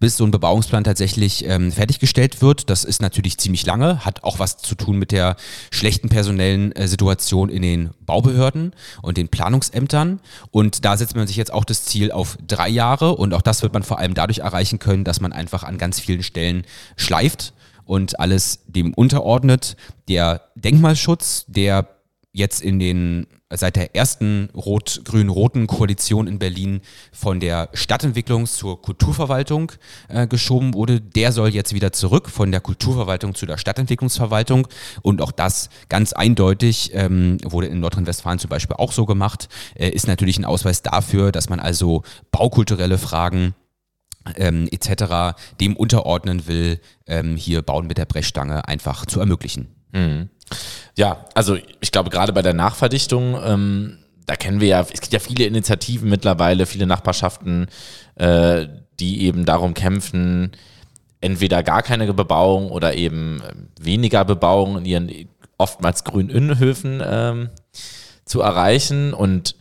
[0.00, 2.70] bis so ein Bebauungsplan tatsächlich ähm, fertiggestellt wird.
[2.70, 5.36] Das ist natürlich ziemlich lange, hat auch was zu tun mit der
[5.70, 10.20] schlechten personellen äh, Situation in den Baubehörden und den Planungsämtern.
[10.50, 13.16] Und da setzt man sich jetzt auch das Ziel auf drei Jahre.
[13.16, 16.00] Und auch das wird man vor allem dadurch erreichen können, dass man einfach an ganz
[16.00, 16.64] vielen Stellen
[16.96, 17.52] schleift
[17.84, 19.76] und alles dem unterordnet.
[20.08, 21.88] Der Denkmalschutz, der
[22.32, 26.80] jetzt in den seit der ersten rot-grün-roten Koalition in Berlin
[27.12, 29.72] von der Stadtentwicklung zur Kulturverwaltung
[30.08, 34.66] äh, geschoben wurde, der soll jetzt wieder zurück von der Kulturverwaltung zu der Stadtentwicklungsverwaltung.
[35.02, 39.88] Und auch das ganz eindeutig ähm, wurde in Nordrhein-Westfalen zum Beispiel auch so gemacht, äh,
[39.88, 43.54] ist natürlich ein Ausweis dafür, dass man also baukulturelle Fragen
[44.36, 45.36] ähm, etc.
[45.60, 49.68] dem unterordnen will, ähm, hier Bauen mit der Brechstange einfach zu ermöglichen.
[49.92, 50.28] Mhm.
[50.96, 55.12] Ja, also ich glaube gerade bei der Nachverdichtung, ähm, da kennen wir ja, es gibt
[55.12, 57.66] ja viele Initiativen mittlerweile, viele Nachbarschaften,
[58.14, 58.66] äh,
[59.00, 60.52] die eben darum kämpfen,
[61.20, 63.42] entweder gar keine Bebauung oder eben
[63.80, 65.28] weniger Bebauung in ihren
[65.58, 67.50] oftmals grünen Innenhöfen ähm,
[68.24, 69.14] zu erreichen.
[69.14, 69.56] Und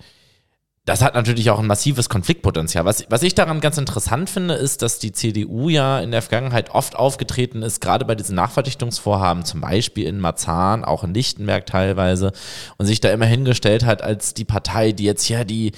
[0.86, 2.84] das hat natürlich auch ein massives Konfliktpotenzial.
[2.84, 6.72] Was, was ich daran ganz interessant finde, ist, dass die CDU ja in der Vergangenheit
[6.72, 12.34] oft aufgetreten ist, gerade bei diesen Nachverdichtungsvorhaben, zum Beispiel in Marzahn, auch in Lichtenberg teilweise,
[12.78, 15.72] und sich da immer hingestellt hat als die Partei, die jetzt ja die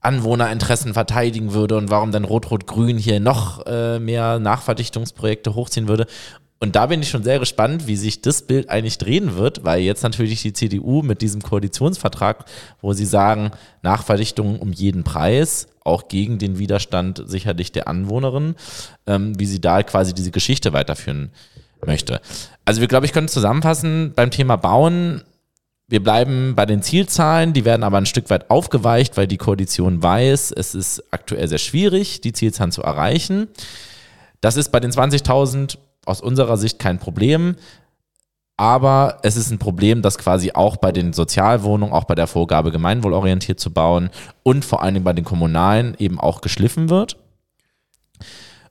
[0.00, 6.06] Anwohnerinteressen verteidigen würde und warum dann Rot-Rot-Grün hier noch äh, mehr Nachverdichtungsprojekte hochziehen würde.
[6.58, 9.80] Und da bin ich schon sehr gespannt, wie sich das Bild eigentlich drehen wird, weil
[9.80, 12.46] jetzt natürlich die CDU mit diesem Koalitionsvertrag,
[12.80, 13.50] wo sie sagen,
[13.82, 18.54] Nachverdichtung um jeden Preis, auch gegen den Widerstand sicherlich der Anwohnerin,
[19.06, 21.30] ähm, wie sie da quasi diese Geschichte weiterführen
[21.84, 22.20] möchte.
[22.64, 25.22] Also wir, glaube ich, können zusammenfassen beim Thema Bauen.
[25.88, 30.02] Wir bleiben bei den Zielzahlen, die werden aber ein Stück weit aufgeweicht, weil die Koalition
[30.02, 33.48] weiß, es ist aktuell sehr schwierig, die Zielzahlen zu erreichen.
[34.40, 37.56] Das ist bei den 20.000 aus unserer Sicht kein Problem.
[38.56, 42.72] Aber es ist ein Problem, das quasi auch bei den Sozialwohnungen, auch bei der Vorgabe,
[42.72, 44.08] gemeinwohlorientiert zu bauen
[44.42, 47.18] und vor allen Dingen bei den kommunalen eben auch geschliffen wird.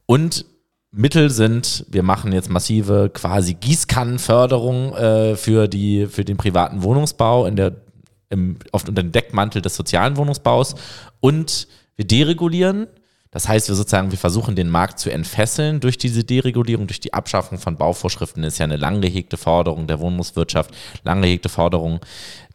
[0.08, 0.46] Und
[0.92, 7.46] Mittel sind, wir machen jetzt massive quasi Gießkannenförderung äh, für, die, für den privaten Wohnungsbau
[7.46, 7.74] in der,
[8.30, 10.76] im, oft unter dem Deckmantel des sozialen Wohnungsbaus
[11.20, 12.88] und wir deregulieren
[13.36, 17.14] das heißt, wir sozusagen, wir versuchen den Markt zu entfesseln durch diese Deregulierung, durch die
[17.14, 18.42] Abschaffung von Bauvorschriften.
[18.42, 22.00] Das ist ja eine lang gehegte Forderung der Wohnungswirtschaft, lang gehegte Forderung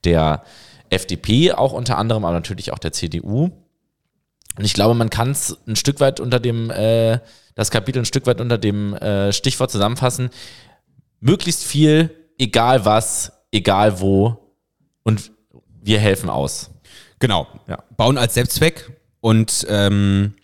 [0.05, 0.43] der
[0.89, 3.51] FDP auch unter anderem, aber natürlich auch der CDU.
[4.57, 7.19] Und ich glaube, man kann es ein Stück weit unter dem, äh,
[7.57, 10.31] das Kapitel ein Stück weit unter dem äh, Stichwort zusammenfassen.
[11.21, 14.55] Möglichst viel, egal was, egal wo
[15.03, 15.31] und
[15.83, 16.71] wir helfen aus.
[17.19, 17.47] Genau.
[17.69, 17.85] Ja.
[17.99, 18.91] Bauen als Selbstzweck
[19.21, 20.37] und ähm,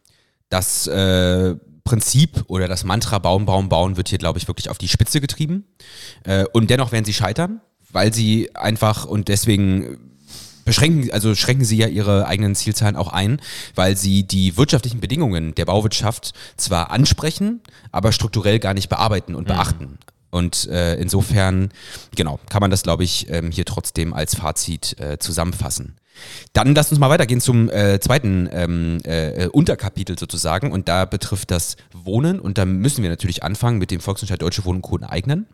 [0.48, 1.54] das äh,
[1.84, 5.20] Prinzip oder das Mantra Bauen, Bauen, Bauen wird hier, glaube ich, wirklich auf die Spitze
[5.20, 5.64] getrieben.
[6.24, 9.98] Äh, und dennoch werden sie scheitern, weil sie einfach und deswegen
[10.66, 13.40] beschränken, also schränken sie ja ihre eigenen Zielzahlen auch ein,
[13.74, 19.44] weil sie die wirtschaftlichen Bedingungen der Bauwirtschaft zwar ansprechen, aber strukturell gar nicht bearbeiten und
[19.44, 19.52] mhm.
[19.52, 19.98] beachten.
[20.30, 21.70] Und äh, insofern,
[22.14, 25.96] genau, kann man das, glaube ich, ähm, hier trotzdem als Fazit äh, zusammenfassen.
[26.52, 30.72] Dann lasst uns mal weitergehen zum äh, zweiten ähm, äh, Unterkapitel sozusagen.
[30.72, 32.40] Und da betrifft das Wohnen.
[32.40, 35.46] Und da müssen wir natürlich anfangen mit dem Volksentscheid Deutsche Wohnen Code eignen.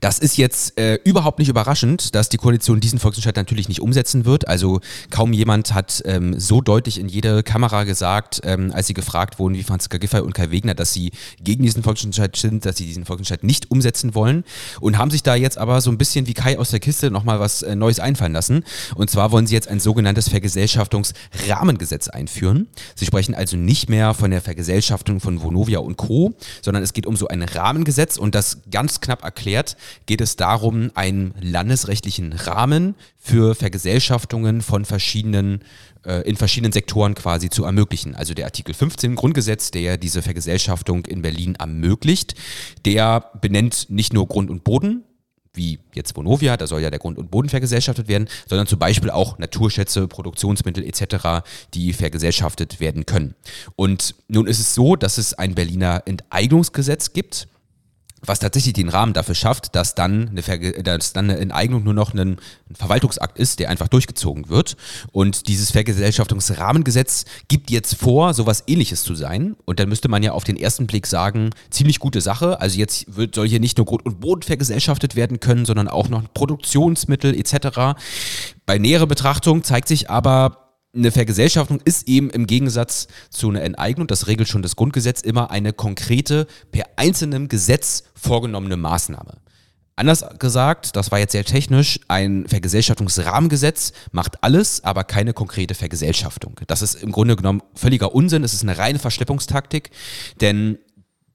[0.00, 4.24] Das ist jetzt äh, überhaupt nicht überraschend, dass die Koalition diesen Volksentscheid natürlich nicht umsetzen
[4.24, 4.48] wird.
[4.48, 9.38] Also kaum jemand hat ähm, so deutlich in jede Kamera gesagt, ähm, als sie gefragt
[9.38, 12.86] wurden, wie Franziska Giffey und Kai Wegner, dass sie gegen diesen Volksentscheid sind, dass sie
[12.86, 14.44] diesen Volksentscheid nicht umsetzen wollen
[14.80, 17.40] und haben sich da jetzt aber so ein bisschen wie Kai aus der Kiste nochmal
[17.40, 18.64] was äh, Neues einfallen lassen.
[18.94, 22.68] Und zwar wollen sie jetzt ein sogenanntes Vergesellschaftungsrahmengesetz einführen.
[22.94, 27.06] Sie sprechen also nicht mehr von der Vergesellschaftung von Vonovia und Co., sondern es geht
[27.06, 32.32] um so ein Rahmengesetz und das ganz knapp erklärt, erklärt, geht es darum, einen landesrechtlichen
[32.32, 35.60] Rahmen für Vergesellschaftungen von verschiedenen
[36.04, 38.14] äh, in verschiedenen Sektoren quasi zu ermöglichen.
[38.14, 42.34] Also der Artikel 15 im Grundgesetz, der diese Vergesellschaftung in Berlin ermöglicht,
[42.84, 45.04] der benennt nicht nur Grund und Boden,
[45.56, 49.10] wie jetzt Vonovia, da soll ja der Grund und Boden vergesellschaftet werden, sondern zum Beispiel
[49.10, 53.36] auch Naturschätze, Produktionsmittel etc., die vergesellschaftet werden können.
[53.76, 57.46] Und nun ist es so, dass es ein Berliner Enteignungsgesetz gibt,
[58.26, 61.94] was tatsächlich den Rahmen dafür schafft, dass dann eine, Verge dass dann eine Enteignung nur
[61.94, 62.38] noch ein,
[62.72, 64.76] Verwaltungsakt ist, der einfach durchgezogen wird.
[65.12, 69.54] Und dieses Vergesellschaftungsrahmengesetz gibt jetzt vor, sowas ähnliches zu sein.
[69.64, 72.60] Und dann müsste man ja auf den ersten Blick sagen, ziemlich gute Sache.
[72.60, 76.08] Also jetzt wird, soll hier nicht nur Grund und Boden vergesellschaftet werden können, sondern auch
[76.08, 77.96] noch Produktionsmittel etc.
[78.66, 80.63] Bei näherer Betrachtung zeigt sich aber,
[80.94, 85.50] eine Vergesellschaftung ist eben im Gegensatz zu einer Enteignung, das regelt schon das Grundgesetz, immer
[85.50, 89.38] eine konkrete, per einzelnem Gesetz vorgenommene Maßnahme.
[89.96, 96.60] Anders gesagt, das war jetzt sehr technisch, ein Vergesellschaftungsrahmengesetz macht alles, aber keine konkrete Vergesellschaftung.
[96.66, 99.90] Das ist im Grunde genommen völliger Unsinn, es ist eine reine Verschleppungstaktik,
[100.40, 100.78] denn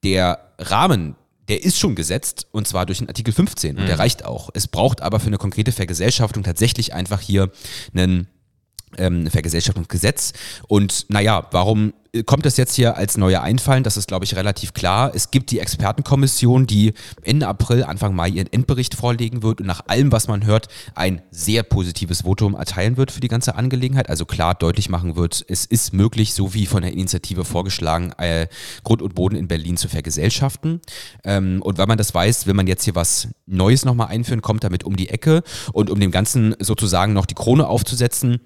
[0.04, 1.16] der Rahmen,
[1.48, 4.02] der ist schon gesetzt und zwar durch den Artikel 15 und der mhm.
[4.02, 4.50] reicht auch.
[4.54, 7.52] Es braucht aber für eine konkrete Vergesellschaftung tatsächlich einfach hier
[7.94, 8.28] einen
[8.98, 10.34] ähm, Vergesellschaftungsgesetz.
[10.68, 11.94] Und naja, warum
[12.26, 13.84] kommt das jetzt hier als neuer Einfallen?
[13.84, 15.12] Das ist, glaube ich, relativ klar.
[15.14, 19.84] Es gibt die Expertenkommission, die Ende April, Anfang Mai ihren Endbericht vorlegen wird und nach
[19.88, 24.10] allem, was man hört, ein sehr positives Votum erteilen wird für die ganze Angelegenheit.
[24.10, 28.48] Also klar deutlich machen wird, es ist möglich, so wie von der Initiative vorgeschlagen, äh,
[28.84, 30.82] Grund und Boden in Berlin zu vergesellschaften.
[31.24, 34.64] Ähm, und weil man das weiß, will man jetzt hier was Neues nochmal einführen, kommt
[34.64, 38.40] damit um die Ecke und um dem Ganzen sozusagen noch die Krone aufzusetzen,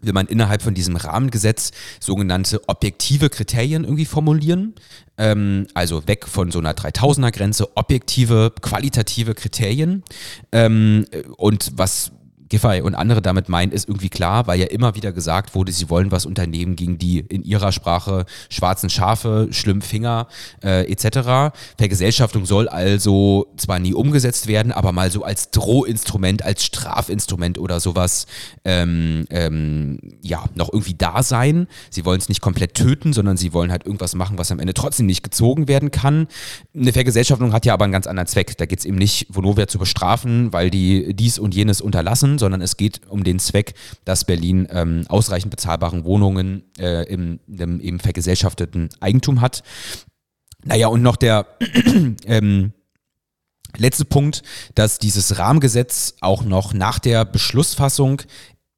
[0.00, 4.74] will man innerhalb von diesem Rahmengesetz sogenannte objektive Kriterien irgendwie formulieren.
[5.18, 10.02] Ähm, also weg von so einer 3000er Grenze, objektive, qualitative Kriterien.
[10.52, 12.12] Ähm, und was
[12.50, 15.88] Giffey und andere damit meinen, ist irgendwie klar, weil ja immer wieder gesagt wurde, sie
[15.88, 20.26] wollen was unternehmen gegen die in ihrer Sprache schwarzen Schafe, Schlimmfinger
[20.62, 21.54] äh, etc.
[21.78, 27.80] Vergesellschaftung soll also zwar nie umgesetzt werden, aber mal so als Drohinstrument, als Strafinstrument oder
[27.80, 28.26] sowas
[28.64, 31.68] ähm, ähm, ja noch irgendwie da sein.
[31.88, 34.74] Sie wollen es nicht komplett töten, sondern sie wollen halt irgendwas machen, was am Ende
[34.74, 36.26] trotzdem nicht gezogen werden kann.
[36.74, 38.58] Eine Vergesellschaftung hat ja aber einen ganz anderen Zweck.
[38.58, 42.60] Da geht es eben nicht, Vonovia zu bestrafen, weil die dies und jenes unterlassen, sondern
[42.60, 43.74] es geht um den Zweck,
[44.04, 49.62] dass Berlin ähm, ausreichend bezahlbaren Wohnungen äh, im, im, im vergesellschafteten Eigentum hat.
[50.64, 51.46] Naja, und noch der
[52.26, 52.72] ähm,
[53.76, 54.42] letzte Punkt,
[54.74, 58.22] dass dieses Rahmengesetz auch noch nach der Beschlussfassung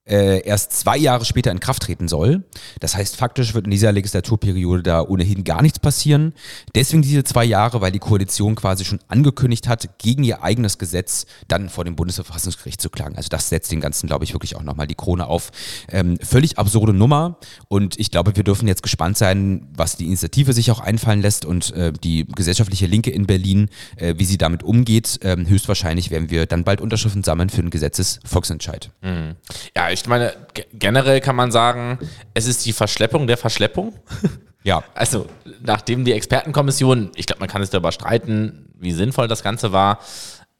[0.04, 2.44] äh, erst zwei Jahre später in Kraft treten soll.
[2.80, 6.34] Das heißt, faktisch wird in dieser Legislaturperiode da ohnehin gar nichts passieren.
[6.74, 11.26] Deswegen diese zwei Jahre, weil die Koalition quasi schon angekündigt hat, gegen ihr eigenes Gesetz
[11.46, 13.16] dann vor dem Bundesverfassungsgericht zu klagen.
[13.16, 15.50] Also das setzt den Ganzen, glaube ich, wirklich auch nochmal die Krone auf.
[15.88, 17.38] Ähm, völlig absurde Nummer.
[17.68, 21.44] Und ich glaube, wir dürfen jetzt gespannt sein, was die Initiative sich auch einfallen lässt
[21.44, 25.20] und äh, die gesellschaftliche Linke in Berlin, äh, wie sie damit umgeht.
[25.22, 28.90] Ähm, höchstwahrscheinlich werden wir dann bald Unterschriften sammeln für einen Gesetzesvolksentscheid.
[29.02, 29.36] Mhm.
[29.76, 30.34] Ja, ich meine,
[30.72, 31.98] generell kann man sagen,
[32.34, 33.94] es ist die Verschleppung der Verschleppung.
[34.64, 34.84] Ja.
[34.94, 35.26] Also,
[35.60, 39.98] nachdem die Expertenkommission, ich glaube, man kann es darüber streiten, wie sinnvoll das Ganze war,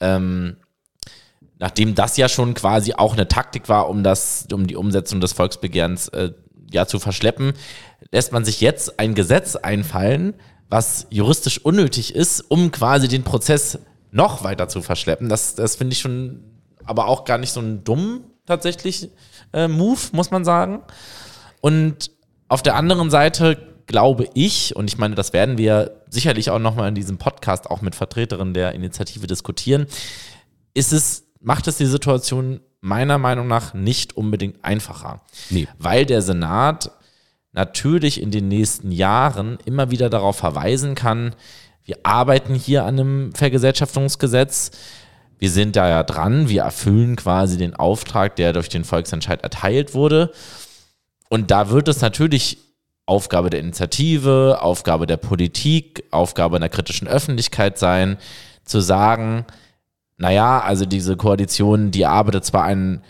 [0.01, 0.57] ähm,
[1.61, 5.33] nachdem das ja schon quasi auch eine Taktik war, um das, um die Umsetzung des
[5.33, 6.33] Volksbegehrens äh,
[6.73, 7.53] ja zu verschleppen,
[8.11, 10.35] lässt man sich jetzt ein Gesetz einfallen,
[10.68, 13.79] was juristisch unnötig ist, um quasi den Prozess
[14.11, 15.29] noch weiter zu verschleppen.
[15.29, 16.42] Das, das finde ich schon
[16.85, 19.11] aber auch gar nicht so ein dumm tatsächlich
[19.52, 20.83] äh, Move, muss man sagen.
[21.61, 22.11] Und
[22.48, 26.88] auf der anderen Seite glaube ich, und ich meine, das werden wir sicherlich auch nochmal
[26.88, 29.87] in diesem Podcast auch mit Vertreterinnen der Initiative diskutieren,
[30.74, 35.20] ist es, macht es die Situation meiner Meinung nach nicht unbedingt einfacher.
[35.50, 35.68] Nee.
[35.78, 36.90] Weil der Senat
[37.52, 41.35] natürlich in den nächsten Jahren immer wieder darauf verweisen kann,
[41.85, 44.70] wir arbeiten hier an einem Vergesellschaftungsgesetz,
[45.42, 49.92] wir sind da ja dran, wir erfüllen quasi den Auftrag, der durch den Volksentscheid erteilt
[49.92, 50.31] wurde.
[51.31, 52.59] Und da wird es natürlich
[53.07, 58.18] Aufgabe der Initiative, Aufgabe der Politik, Aufgabe einer kritischen Öffentlichkeit sein,
[58.64, 59.44] zu sagen,
[60.16, 63.02] naja, also diese Koalition, die arbeitet zwar ein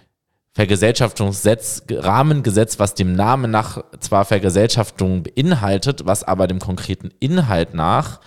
[0.54, 8.20] Vergesellschaftungsgesetz, Rahmengesetz, was dem Namen nach zwar Vergesellschaftung beinhaltet, was aber dem konkreten Inhalt nach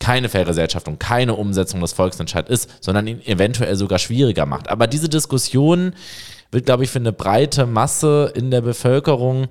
[0.00, 4.68] keine Vergesellschaftung, keine Umsetzung des Volksentscheids ist, sondern ihn eventuell sogar schwieriger macht.
[4.68, 5.92] Aber diese Diskussion
[6.50, 9.48] wird, glaube ich, für eine breite Masse in der Bevölkerung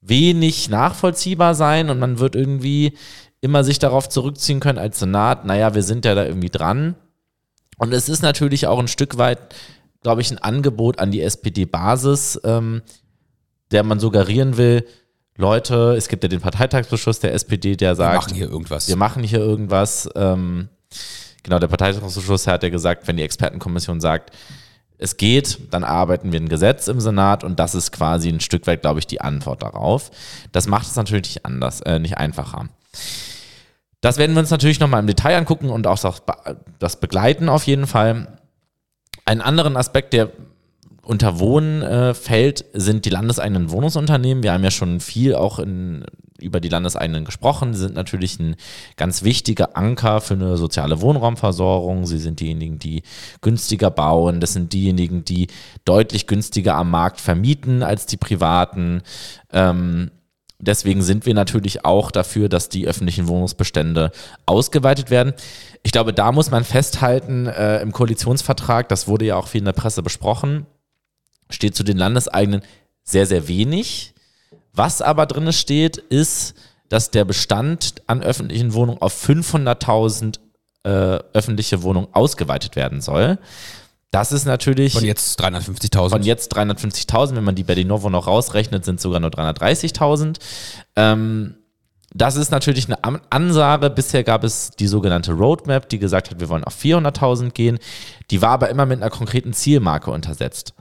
[0.00, 2.96] wenig nachvollziehbar sein und man wird irgendwie
[3.40, 6.94] immer sich darauf zurückziehen können als Senat, naja, wir sind ja da irgendwie dran.
[7.78, 9.54] Und es ist natürlich auch ein Stück weit,
[10.02, 12.82] glaube ich, ein Angebot an die SPD-Basis, ähm,
[13.70, 14.84] der man suggerieren will,
[15.38, 18.88] Leute, es gibt ja den Parteitagsbeschluss der SPD, der sagt, wir machen hier irgendwas.
[18.88, 20.10] Wir machen hier irgendwas.
[20.16, 20.68] Ähm,
[21.44, 24.32] genau, der Parteitagsbeschluss hat ja gesagt, wenn die Expertenkommission sagt,
[24.98, 28.66] es geht, dann arbeiten wir ein Gesetz im Senat und das ist quasi ein Stück
[28.66, 30.10] weit, glaube ich, die Antwort darauf.
[30.50, 32.68] Das macht es natürlich nicht anders, äh, nicht einfacher.
[34.00, 36.00] Das werden wir uns natürlich nochmal im Detail angucken und auch
[36.80, 38.40] das begleiten auf jeden Fall.
[39.24, 40.32] Einen anderen Aspekt, der
[41.08, 44.42] unter Wohnen äh, fällt, sind die landeseigenen Wohnungsunternehmen.
[44.42, 46.04] Wir haben ja schon viel auch in
[46.38, 47.72] über die Landeseigenen gesprochen.
[47.72, 48.56] Sie sind natürlich ein
[48.96, 52.04] ganz wichtiger Anker für eine soziale Wohnraumversorgung.
[52.04, 53.02] Sie sind diejenigen, die
[53.40, 54.38] günstiger bauen.
[54.40, 55.48] Das sind diejenigen, die
[55.86, 59.00] deutlich günstiger am Markt vermieten als die privaten.
[59.50, 60.10] Ähm,
[60.60, 64.12] deswegen sind wir natürlich auch dafür, dass die öffentlichen Wohnungsbestände
[64.44, 65.32] ausgeweitet werden.
[65.82, 69.64] Ich glaube, da muss man festhalten, äh, im Koalitionsvertrag, das wurde ja auch viel in
[69.64, 70.66] der Presse besprochen,
[71.50, 72.62] steht zu den Landeseigenen
[73.04, 74.14] sehr, sehr wenig.
[74.72, 76.54] Was aber drin steht, ist,
[76.88, 80.38] dass der Bestand an öffentlichen Wohnungen auf 500.000
[80.84, 80.90] äh,
[81.32, 83.38] öffentliche Wohnungen ausgeweitet werden soll.
[84.10, 84.94] Das ist natürlich.
[84.94, 86.08] Von jetzt 350.000.
[86.08, 87.36] Von jetzt 350.000.
[87.36, 90.36] Wenn man die Berlinovo noch rausrechnet, sind es sogar nur 330.000.
[90.96, 91.56] Ähm,
[92.14, 92.98] das ist natürlich eine
[93.30, 93.90] Ansage.
[93.90, 97.78] Bisher gab es die sogenannte Roadmap, die gesagt hat, wir wollen auf 400.000 gehen.
[98.30, 100.72] Die war aber immer mit einer konkreten Zielmarke untersetzt.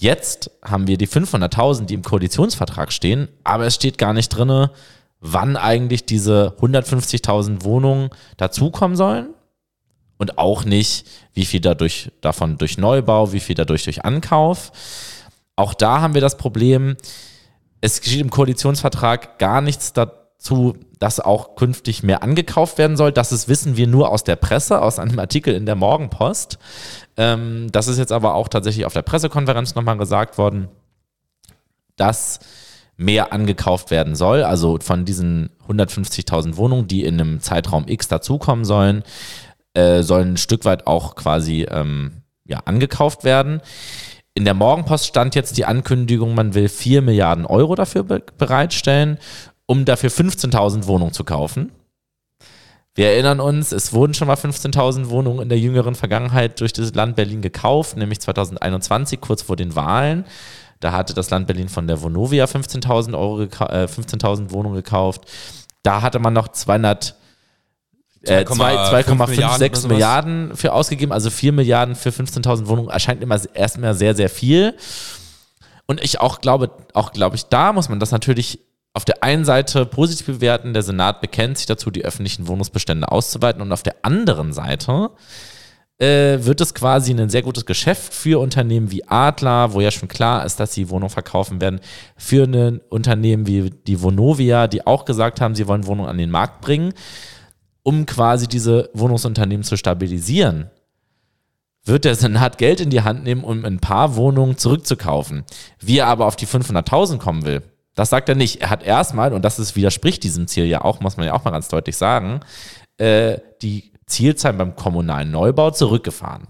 [0.00, 4.70] Jetzt haben wir die 500.000, die im Koalitionsvertrag stehen, aber es steht gar nicht drin,
[5.20, 8.08] wann eigentlich diese 150.000 Wohnungen
[8.38, 9.34] dazukommen sollen
[10.16, 14.72] und auch nicht, wie viel dadurch davon durch Neubau, wie viel dadurch durch Ankauf.
[15.54, 16.96] Auch da haben wir das Problem,
[17.82, 23.12] es geschieht im Koalitionsvertrag gar nichts dazu, dass auch künftig mehr angekauft werden soll.
[23.12, 26.58] Das ist, wissen wir nur aus der Presse, aus einem Artikel in der Morgenpost.
[27.20, 30.68] Ähm, das ist jetzt aber auch tatsächlich auf der Pressekonferenz nochmal gesagt worden,
[31.96, 32.40] dass
[32.96, 34.42] mehr angekauft werden soll.
[34.42, 39.02] Also von diesen 150.000 Wohnungen, die in einem Zeitraum X dazukommen sollen,
[39.74, 43.60] äh, sollen ein Stück weit auch quasi ähm, ja, angekauft werden.
[44.32, 49.18] In der Morgenpost stand jetzt die Ankündigung, man will 4 Milliarden Euro dafür be bereitstellen,
[49.66, 51.70] um dafür 15.000 Wohnungen zu kaufen.
[53.00, 56.92] Wir erinnern uns, es wurden schon mal 15.000 Wohnungen in der jüngeren Vergangenheit durch das
[56.92, 60.26] Land Berlin gekauft, nämlich 2021, kurz vor den Wahlen.
[60.80, 65.22] Da hatte das Land Berlin von der Vonovia 15.000 Euro, äh, 15.000 Wohnungen gekauft.
[65.82, 67.16] Da hatte man noch 200
[68.22, 73.94] 2,56 äh, Milliarden, Milliarden für ausgegeben, also 4 Milliarden für 15.000 Wohnungen erscheint immer erstmal
[73.94, 74.76] sehr, sehr viel.
[75.86, 78.58] Und ich auch glaube, auch glaube ich, da muss man das natürlich
[78.92, 83.62] auf der einen Seite positiv bewerten, der Senat bekennt sich dazu, die öffentlichen Wohnungsbestände auszuweiten.
[83.62, 85.10] Und auf der anderen Seite
[85.98, 90.08] äh, wird es quasi ein sehr gutes Geschäft für Unternehmen wie Adler, wo ja schon
[90.08, 91.80] klar ist, dass sie Wohnungen verkaufen werden,
[92.16, 96.30] für ein Unternehmen wie die Vonovia, die auch gesagt haben, sie wollen Wohnungen an den
[96.30, 96.92] Markt bringen,
[97.82, 100.70] um quasi diese Wohnungsunternehmen zu stabilisieren.
[101.84, 105.44] Wird der Senat Geld in die Hand nehmen, um ein paar Wohnungen zurückzukaufen.
[105.78, 107.62] Wie er aber auf die 500.000 kommen will,
[108.00, 108.62] das sagt er nicht.
[108.62, 111.44] Er hat erstmal, und das ist, widerspricht diesem Ziel ja auch, muss man ja auch
[111.44, 112.40] mal ganz deutlich sagen,
[112.96, 116.48] äh, die Zielzeit beim kommunalen Neubau zurückgefahren.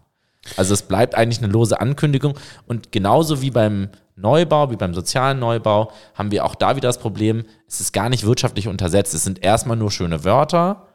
[0.56, 2.38] Also es bleibt eigentlich eine lose Ankündigung.
[2.68, 6.98] Und genauso wie beim Neubau, wie beim sozialen Neubau, haben wir auch da wieder das
[6.98, 9.12] Problem, es ist gar nicht wirtschaftlich untersetzt.
[9.12, 10.86] Es sind erstmal nur schöne Wörter,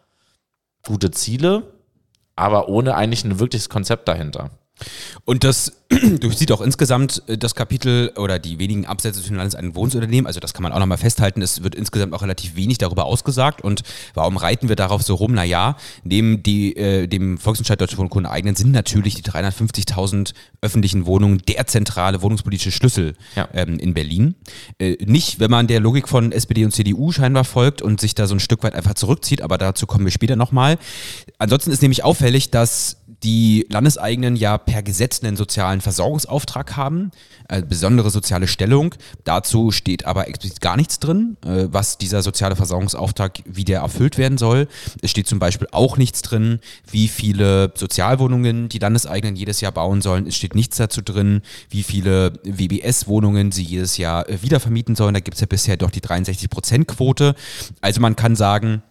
[0.86, 1.74] gute Ziele,
[2.38, 4.52] aber ohne eigentlich ein wirkliches Konzept dahinter.
[5.24, 5.74] Und das
[6.20, 10.28] durchsieht auch insgesamt äh, das Kapitel oder die wenigen Absätze zu den Landeseigenen Wohnungsunternehmen.
[10.28, 11.42] Also das kann man auch nochmal festhalten.
[11.42, 13.62] Es wird insgesamt auch relativ wenig darüber ausgesagt.
[13.62, 13.84] Und
[14.14, 15.34] warum reiten wir darauf so rum?
[15.34, 21.40] Naja, neben die, äh, dem Volksentscheid Deutsche Wohnkunden eigenen sind natürlich die 350.000 öffentlichen Wohnungen
[21.48, 23.48] der zentrale wohnungspolitische Schlüssel ja.
[23.54, 24.36] ähm, in Berlin.
[24.80, 28.28] Äh, nicht, wenn man der Logik von SPD und CDU scheinbar folgt und sich da
[28.28, 30.78] so ein Stück weit einfach zurückzieht, aber dazu kommen wir später nochmal.
[31.38, 37.10] Ansonsten ist nämlich auffällig, dass die Landeseigenen ja per Gesetz einen sozialen Versorgungsauftrag haben,
[37.50, 38.94] äh, besondere soziale Stellung.
[39.24, 44.20] Dazu steht aber explizit gar nichts drin, äh, was dieser soziale Versorgungsauftrag, wie der erfüllt
[44.20, 44.68] werden soll.
[45.02, 46.60] Es steht zum Beispiel auch nichts drin,
[46.90, 50.28] wie viele Sozialwohnungen die Landeseigenen jedes Jahr bauen sollen.
[50.28, 55.16] Es steht nichts dazu drin, wie viele WBS-Wohnungen sie jedes Jahr äh, wiedervermieten sollen.
[55.16, 57.34] Da gibt es ja bisher doch die 63-Prozent-Quote.
[57.82, 58.84] Also man kann sagen,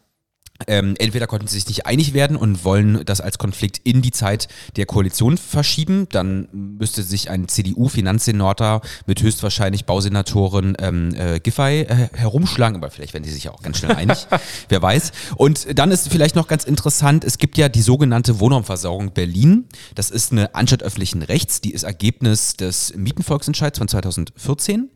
[0.69, 4.13] ähm, entweder konnten sie sich nicht einig werden und wollen das als Konflikt in die
[4.13, 6.07] Zeit der Koalition verschieben.
[6.11, 13.15] Dann müsste sich ein CDU-Finanzsenator mit höchstwahrscheinlich Bausenatorin ähm, äh, Giffey äh, herumschlagen, aber vielleicht
[13.15, 14.27] werden sie sich ja auch ganz schnell einig,
[14.69, 15.13] wer weiß.
[15.37, 19.67] Und dann ist vielleicht noch ganz interessant, es gibt ja die sogenannte Wohnraumversorgung Berlin.
[19.97, 24.91] Das ist eine Anstalt öffentlichen Rechts, die ist Ergebnis des Mietenvolksentscheids von 2014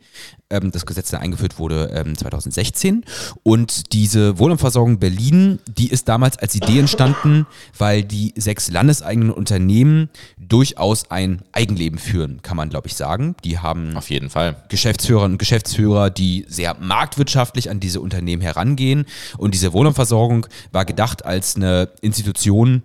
[0.51, 3.05] ähm, das Gesetz dann eingeführt wurde ähm, 2016.
[3.43, 10.09] Und diese Wohnungsversorgung Berlin, die ist damals als Idee entstanden, weil die sechs landeseigenen Unternehmen
[10.39, 13.35] durchaus ein Eigenleben führen, kann man glaube ich sagen.
[13.45, 19.07] Die haben auf jeden Fall Geschäftsführerinnen und Geschäftsführer, die sehr marktwirtschaftlich an diese Unternehmen herangehen.
[19.37, 22.83] Und diese Wohnungsversorgung war gedacht als eine Institution,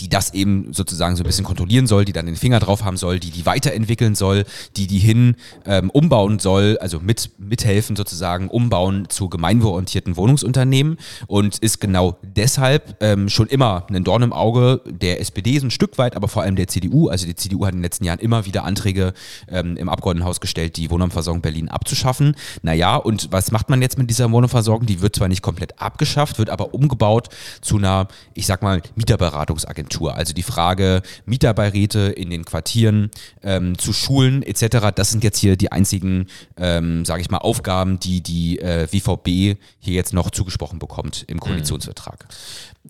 [0.00, 2.96] die das eben sozusagen so ein bisschen kontrollieren soll, die dann den Finger drauf haben
[2.96, 4.44] soll, die die weiterentwickeln soll,
[4.76, 11.58] die die hin ähm, umbauen soll, also mit, mithelfen sozusagen, umbauen zu gemeinwohlorientierten Wohnungsunternehmen und
[11.58, 15.98] ist genau deshalb ähm, schon immer ein Dorn im Auge der SPD so ein Stück
[15.98, 17.08] weit, aber vor allem der CDU.
[17.08, 19.12] Also die CDU hat in den letzten Jahren immer wieder Anträge
[19.48, 22.34] ähm, im Abgeordnetenhaus gestellt, die Wohnraumversorgung Berlin abzuschaffen.
[22.62, 24.86] Naja, und was macht man jetzt mit dieser Wohnraumversorgung?
[24.86, 27.28] Die wird zwar nicht komplett abgeschafft, wird aber umgebaut
[27.60, 29.81] zu einer, ich sag mal, Mieterberatungsagentur.
[30.16, 33.10] Also die Frage Mieterbeiräte in den Quartieren
[33.42, 36.26] ähm, zu Schulen etc., das sind jetzt hier die einzigen,
[36.56, 41.40] ähm, sage ich mal, Aufgaben, die die äh, WVB hier jetzt noch zugesprochen bekommt im
[41.40, 42.26] Koalitionsvertrag.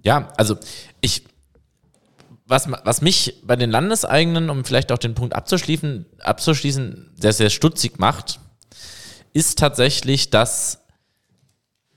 [0.03, 0.57] Ja, also
[1.01, 1.25] ich
[2.53, 7.51] was, was mich bei den Landeseigenen, um vielleicht auch den Punkt abzuschließen, abzuschließen, sehr, sehr
[7.51, 8.41] stutzig macht,
[9.33, 10.85] ist tatsächlich, dass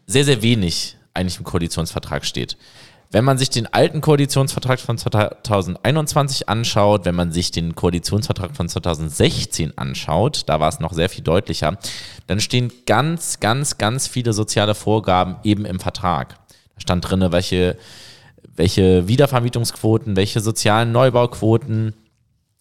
[0.07, 2.57] sehr, sehr wenig eigentlich im Koalitionsvertrag steht.
[3.15, 8.67] Wenn man sich den alten Koalitionsvertrag von 2021 anschaut, wenn man sich den Koalitionsvertrag von
[8.67, 11.77] 2016 anschaut, da war es noch sehr viel deutlicher,
[12.27, 16.39] dann stehen ganz, ganz, ganz viele soziale Vorgaben eben im Vertrag.
[16.73, 17.77] Da stand drin, welche,
[18.53, 21.93] welche Wiedervermietungsquoten, welche sozialen Neubauquoten,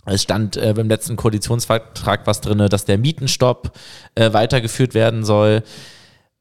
[0.07, 3.77] es stand äh, beim letzten Koalitionsvertrag was drin, dass der Mietenstopp
[4.15, 5.65] äh, weitergeführt werden soll.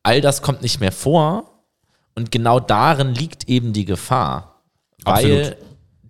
[0.04, 1.53] All das kommt nicht mehr vor.
[2.16, 4.62] Und genau darin liegt eben die Gefahr.
[5.04, 5.32] Absolut.
[5.32, 5.58] Weil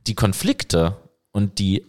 [0.07, 0.97] die Konflikte
[1.31, 1.85] und die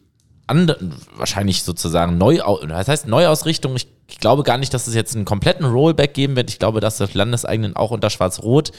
[0.47, 5.17] anderen, wahrscheinlich sozusagen Neuaus, das heißt Neuausrichtung, ich, ich glaube gar nicht, dass es jetzt
[5.17, 6.51] einen kompletten Rollback geben wird.
[6.51, 8.73] Ich glaube, dass das Landeseigenen auch unter Schwarz-Rot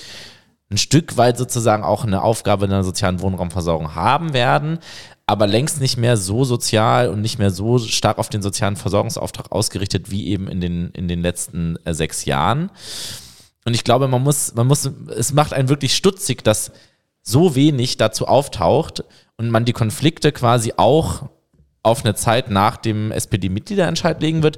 [0.72, 4.80] ein Stück weit sozusagen auch eine Aufgabe in der sozialen Wohnraumversorgung haben werden,
[5.28, 9.52] aber längst nicht mehr so sozial und nicht mehr so stark auf den sozialen Versorgungsauftrag
[9.52, 12.72] ausgerichtet wie eben in den, in den letzten äh, sechs Jahren.
[13.66, 16.72] Und ich glaube, man muss, man muss, es macht einen wirklich stutzig, dass
[17.22, 19.04] so wenig dazu auftaucht
[19.38, 21.30] und man die Konflikte quasi auch
[21.82, 24.58] auf eine Zeit nach dem SPD-Mitgliederentscheid legen wird,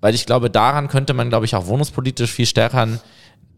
[0.00, 2.86] weil ich glaube, daran könnte man, glaube ich, auch wohnungspolitisch viel stärker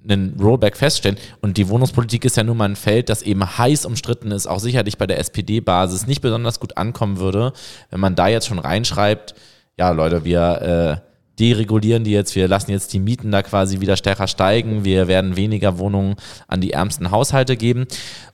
[0.09, 1.19] einen Rollback feststellen.
[1.41, 4.61] Und die Wohnungspolitik ist ja nun mal ein Feld, das eben heiß umstritten ist, auch
[4.61, 7.53] sicherlich bei der SPD-Basis nicht besonders gut ankommen würde,
[7.91, 9.35] wenn man da jetzt schon reinschreibt,
[9.77, 13.97] ja Leute, wir äh, deregulieren die jetzt, wir lassen jetzt die Mieten da quasi wieder
[13.97, 16.17] stärker steigen, wir werden weniger Wohnungen
[16.49, 17.87] an die ärmsten Haushalte geben.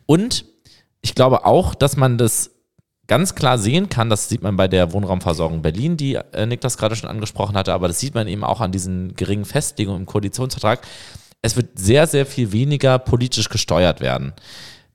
[0.07, 0.45] Und
[1.01, 2.51] ich glaube auch, dass man das
[3.09, 6.97] ganz klar sehen kann, das sieht man bei der Wohnraumversorgung Berlin, die äh, Niklas gerade
[6.97, 10.87] schon angesprochen hatte, aber das sieht man eben auch an diesen geringen Festlegungen im Koalitionsvertrag.
[11.43, 14.33] Es wird sehr, sehr viel weniger politisch gesteuert werden.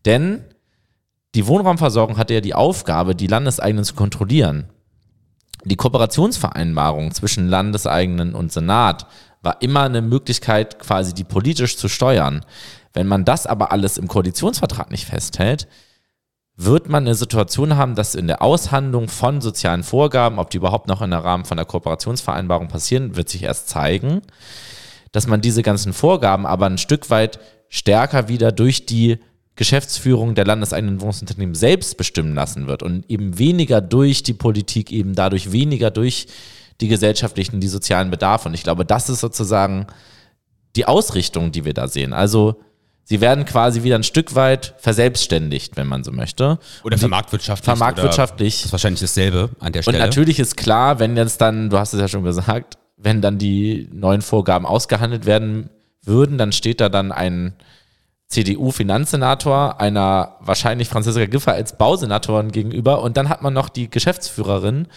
[0.06, 0.46] Denn
[1.36, 4.70] die Wohnraumversorgung hatte ja die Aufgabe, die Landeseigenen zu kontrollieren
[5.68, 9.08] die Kooperationsvereinbarung zwischen Landeseigenen und Senat
[9.42, 12.46] war immer eine Möglichkeit, quasi die politisch zu steuern.
[12.94, 15.68] Wenn man das aber alles im Koalitionsvertrag nicht festhält,
[16.56, 20.88] wird man eine Situation haben, dass in der Aushandlung von sozialen Vorgaben, ob die überhaupt
[20.88, 24.24] noch in der Rahmen von der Kooperationsvereinbarung passieren, wird sich erst zeigen,
[25.12, 27.40] dass man diese ganzen Vorgaben aber ein Stück weit
[27.70, 29.20] stärker wieder durch die
[29.58, 35.16] Geschäftsführung der landeseigenen Wohnungsunternehmen selbst bestimmen lassen wird und eben weniger durch die Politik, eben
[35.16, 36.28] dadurch weniger durch
[36.80, 38.48] die gesellschaftlichen, die sozialen Bedarfe.
[38.48, 39.88] Und ich glaube, das ist sozusagen
[40.76, 42.14] die Ausrichtung, die wir da sehen.
[42.14, 42.62] Also
[43.04, 46.60] sie werden quasi wieder ein Stück weit verselbstständigt, wenn man so möchte.
[46.84, 47.66] Oder vermarktwirtschaftlich.
[47.66, 48.58] Vermarktwirtschaftlich.
[48.58, 49.98] das ist wahrscheinlich dasselbe an der Stelle.
[49.98, 53.40] Und natürlich ist klar, wenn jetzt dann, du hast es ja schon gesagt, wenn dann
[53.40, 55.72] die neuen Vorgaben ausgehandelt werden
[56.04, 57.54] würden, dann steht da dann ein
[58.30, 64.88] CDU-Finanzsenator einer wahrscheinlich Franziska Giffey als Bausenatorin gegenüber und dann hat man noch die Geschäftsführerin.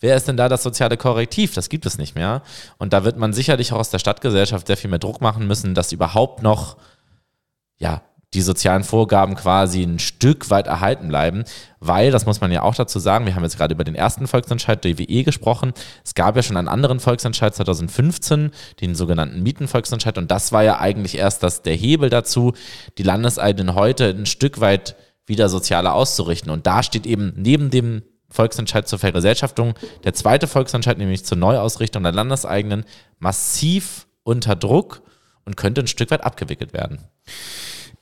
[0.00, 1.54] Wer ist denn da das soziale Korrektiv?
[1.54, 2.42] Das gibt es nicht mehr.
[2.78, 5.74] Und da wird man sicherlich auch aus der Stadtgesellschaft sehr viel mehr Druck machen müssen,
[5.74, 6.76] dass überhaupt noch
[7.78, 8.02] ja,
[8.34, 11.44] die sozialen Vorgaben quasi ein Stück weit erhalten bleiben,
[11.80, 14.26] weil, das muss man ja auch dazu sagen, wir haben jetzt gerade über den ersten
[14.26, 15.72] Volksentscheid der WE gesprochen,
[16.04, 18.50] es gab ja schon einen anderen Volksentscheid 2015,
[18.80, 20.18] den sogenannten Mietenvolksentscheid.
[20.18, 22.52] Und das war ja eigentlich erst das, der Hebel dazu,
[22.98, 26.50] die Landeseigenen heute ein Stück weit wieder sozialer auszurichten.
[26.50, 29.74] Und da steht eben neben dem Volksentscheid zur Vergesellschaftung
[30.04, 32.84] der zweite Volksentscheid, nämlich zur Neuausrichtung der Landeseigenen,
[33.18, 35.02] massiv unter Druck
[35.46, 36.98] und könnte ein Stück weit abgewickelt werden.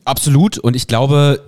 [0.06, 0.58] Absolut.
[0.58, 1.42] Und ich glaube,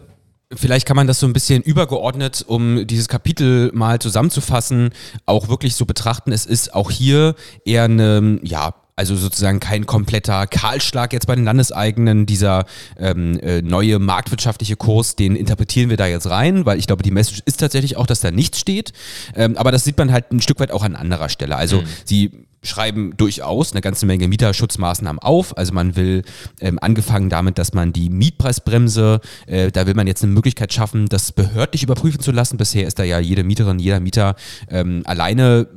[0.54, 4.92] Vielleicht kann man das so ein bisschen übergeordnet, um dieses Kapitel mal zusammenzufassen,
[5.26, 6.32] auch wirklich so betrachten.
[6.32, 7.34] Es ist auch hier
[7.66, 12.24] eher eine, ja, also sozusagen kein kompletter Kahlschlag jetzt bei den Landeseigenen.
[12.24, 12.64] Dieser
[12.98, 17.10] ähm, äh, neue marktwirtschaftliche Kurs, den interpretieren wir da jetzt rein, weil ich glaube, die
[17.10, 18.94] Message ist tatsächlich auch, dass da nichts steht.
[19.36, 21.56] Ähm, aber das sieht man halt ein Stück weit auch an anderer Stelle.
[21.56, 21.86] Also mhm.
[22.06, 25.56] sie schreiben durchaus eine ganze Menge Mieterschutzmaßnahmen auf.
[25.56, 26.22] Also man will
[26.60, 31.06] ähm, angefangen damit, dass man die Mietpreisbremse, äh, da will man jetzt eine Möglichkeit schaffen,
[31.06, 32.56] das behördlich überprüfen zu lassen.
[32.56, 34.34] Bisher ist da ja jede Mieterin, jeder Mieter
[34.68, 35.68] ähm, alleine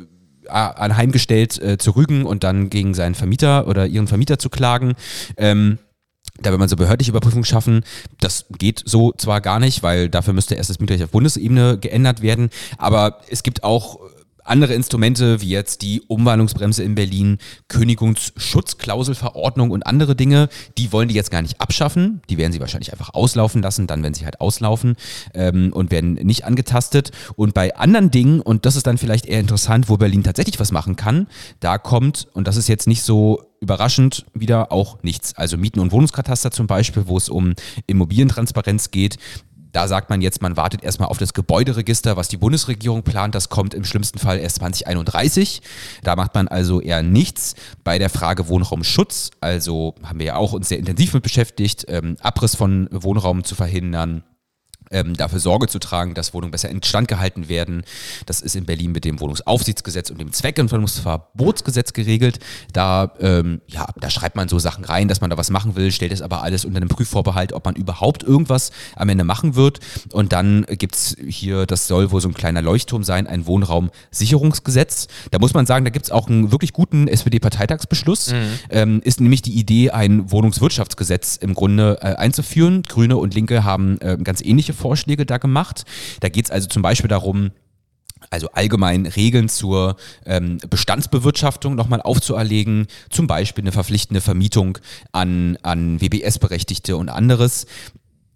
[0.46, 4.94] äh, anheimgestellt äh, zu rügen und dann gegen seinen Vermieter oder ihren Vermieter zu klagen.
[5.38, 5.78] Ähm,
[6.42, 7.84] da will man so behördliche Überprüfung schaffen.
[8.20, 12.22] Das geht so zwar gar nicht, weil dafür müsste erst das Mietrecht auf Bundesebene geändert
[12.22, 12.50] werden.
[12.78, 14.00] Aber es gibt auch
[14.44, 17.38] andere Instrumente wie jetzt die Umwandlungsbremse in Berlin,
[17.68, 22.22] Kündigungsschutzklauselverordnung und andere Dinge, die wollen die jetzt gar nicht abschaffen.
[22.30, 24.96] Die werden sie wahrscheinlich einfach auslaufen lassen, dann wenn sie halt auslaufen
[25.34, 27.12] ähm, und werden nicht angetastet.
[27.36, 30.72] Und bei anderen Dingen, und das ist dann vielleicht eher interessant, wo Berlin tatsächlich was
[30.72, 31.28] machen kann,
[31.60, 35.36] da kommt, und das ist jetzt nicht so überraschend wieder auch nichts.
[35.36, 37.54] Also Mieten- und Wohnungskataster zum Beispiel, wo es um
[37.86, 39.18] Immobilientransparenz geht.
[39.72, 43.36] Da sagt man jetzt, man wartet erstmal auf das Gebäuderegister, was die Bundesregierung plant.
[43.36, 45.62] Das kommt im schlimmsten Fall erst 2031.
[46.04, 47.56] Da macht man also eher nichts.
[47.84, 52.18] Bei der Frage Wohnraumschutz, also haben wir ja auch uns sehr intensiv mit beschäftigt, ähm,
[52.22, 54.24] Abriss von Wohnraum zu verhindern,
[54.92, 57.84] ähm, dafür Sorge zu tragen, dass Wohnungen besser instand gehalten werden.
[58.26, 62.40] Das ist in Berlin mit dem Wohnungsaufsichtsgesetz und dem Zweckentfernungsverbotsgesetz geregelt.
[62.74, 65.92] Da, ähm, ja, da schreibt man so Sachen rein, dass man da was machen will,
[65.92, 69.80] stellt es aber alles unter einem Prüfvorbehalt, ob man überhaupt irgendwas am Ende machen wird.
[70.12, 75.08] Und dann gibt's hier, das soll wohl so ein kleiner Leuchtturm sein, ein Wohnraumsicherungsgesetz.
[75.32, 78.32] Da muss man sagen, da gibt's auch einen wirklich guten SPD-Parteitagsbeschluss.
[78.34, 78.60] Mhm.
[78.70, 82.84] Ähm, ist nämlich die Idee, ein Wohnungswirtschaftsgesetz im Grunde äh, einzuführen.
[82.84, 85.86] Grüne und Linke haben äh, ganz ähnliche Vorschläge da gemacht.
[86.20, 87.52] Da geht es also zum Beispiel darum,
[88.30, 94.78] also allgemein Regeln zur ähm, Bestandsbewirtschaftung nochmal aufzuerlegen, zum Beispiel eine verpflichtende Vermietung
[95.12, 97.66] an, an WBS-Berechtigte und anderes.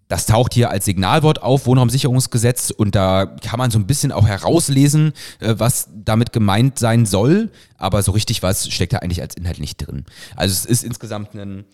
[0.08, 4.26] Das taucht hier als Signalwort auf, Wohnraumsicherungsgesetz, und da kann man so ein bisschen auch
[4.26, 9.36] herauslesen, äh, was damit gemeint sein soll, aber so richtig was steckt da eigentlich als
[9.36, 10.04] Inhalt nicht drin.
[10.36, 11.64] Also es ist insgesamt ein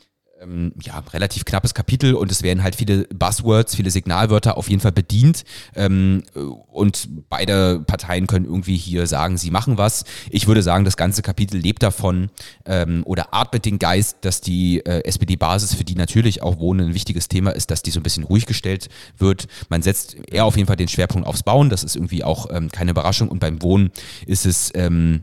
[0.42, 4.80] ähm, ja, relativ knappes Kapitel und es werden halt viele Buzzwords, viele Signalwörter auf jeden
[4.80, 6.22] Fall bedient ähm,
[6.70, 10.04] und beide Parteien können irgendwie hier sagen, sie machen was.
[10.30, 12.30] Ich würde sagen, das ganze Kapitel lebt davon
[12.64, 16.94] ähm, oder atmet den Geist, dass die äh, SPD-Basis, für die natürlich auch Wohnen ein
[16.94, 18.88] wichtiges Thema ist, dass die so ein bisschen ruhig gestellt
[19.18, 19.46] wird.
[19.68, 22.70] Man setzt eher auf jeden Fall den Schwerpunkt aufs Bauen, das ist irgendwie auch ähm,
[22.70, 23.90] keine Überraschung und beim Wohnen
[24.26, 25.22] ist es ähm,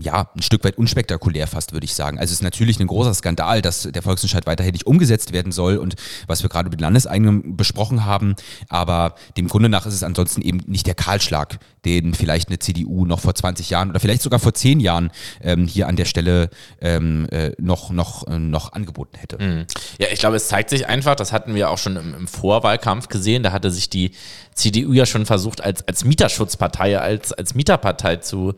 [0.00, 2.18] ja, ein Stück weit unspektakulär fast, würde ich sagen.
[2.18, 5.76] Also es ist natürlich ein großer Skandal, dass der Volksentscheid weiterhin nicht umgesetzt werden soll
[5.76, 8.36] und was wir gerade mit Landeseigenen besprochen haben.
[8.68, 13.06] Aber dem Grunde nach ist es ansonsten eben nicht der Kahlschlag, den vielleicht eine CDU
[13.06, 15.10] noch vor 20 Jahren oder vielleicht sogar vor 10 Jahren
[15.40, 19.42] ähm, hier an der Stelle ähm, äh, noch, noch, äh, noch angeboten hätte.
[19.42, 19.66] Mhm.
[19.98, 23.08] Ja, ich glaube, es zeigt sich einfach, das hatten wir auch schon im, im Vorwahlkampf
[23.08, 24.12] gesehen, da hatte sich die
[24.54, 28.54] CDU ja schon versucht, als, als Mieterschutzpartei, als, als Mieterpartei zu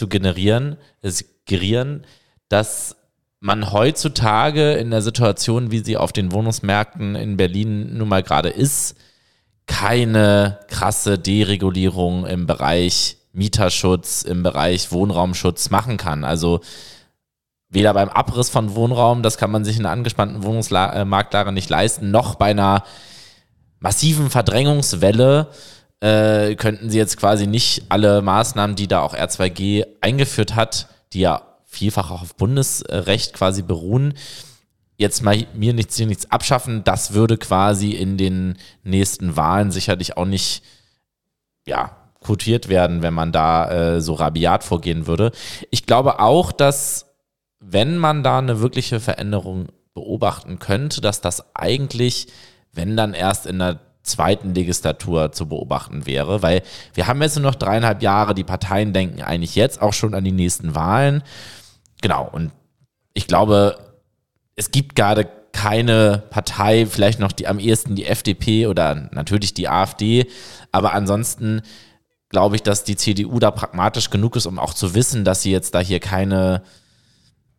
[0.00, 2.06] zu generieren, es gerieren,
[2.48, 2.96] dass
[3.38, 8.48] man heutzutage in der Situation, wie sie auf den Wohnungsmärkten in Berlin nun mal gerade
[8.48, 8.96] ist,
[9.66, 16.24] keine krasse Deregulierung im Bereich Mieterschutz, im Bereich Wohnraumschutz machen kann.
[16.24, 16.60] Also
[17.68, 22.10] weder beim Abriss von Wohnraum, das kann man sich in einer angespannten Wohnungsmarktlage nicht leisten,
[22.10, 22.84] noch bei einer
[23.80, 25.48] massiven Verdrängungswelle
[26.00, 31.20] äh, könnten sie jetzt quasi nicht alle Maßnahmen, die da auch R2G eingeführt hat, die
[31.20, 34.14] ja vielfach auch auf Bundesrecht quasi beruhen,
[34.96, 36.84] jetzt mal mir nichts, hier nichts abschaffen.
[36.84, 40.62] Das würde quasi in den nächsten Wahlen sicherlich auch nicht,
[41.66, 45.32] ja, quotiert werden, wenn man da äh, so rabiat vorgehen würde.
[45.70, 47.06] Ich glaube auch, dass
[47.60, 52.26] wenn man da eine wirkliche Veränderung beobachten könnte, dass das eigentlich,
[52.72, 53.80] wenn dann erst in der
[54.10, 56.62] zweiten Legislatur zu beobachten wäre, weil
[56.94, 60.24] wir haben jetzt nur noch dreieinhalb Jahre, die Parteien denken eigentlich jetzt auch schon an
[60.24, 61.22] die nächsten Wahlen.
[62.02, 62.52] Genau, und
[63.14, 63.78] ich glaube,
[64.56, 69.68] es gibt gerade keine Partei, vielleicht noch die am ehesten die FDP oder natürlich die
[69.68, 70.26] AfD,
[70.70, 71.62] aber ansonsten
[72.28, 75.50] glaube ich, dass die CDU da pragmatisch genug ist, um auch zu wissen, dass sie
[75.50, 76.62] jetzt da hier keine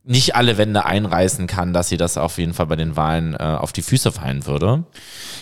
[0.04, 3.38] nicht alle Wände einreißen kann, dass sie das auf jeden Fall bei den Wahlen äh,
[3.38, 4.84] auf die Füße fallen würde.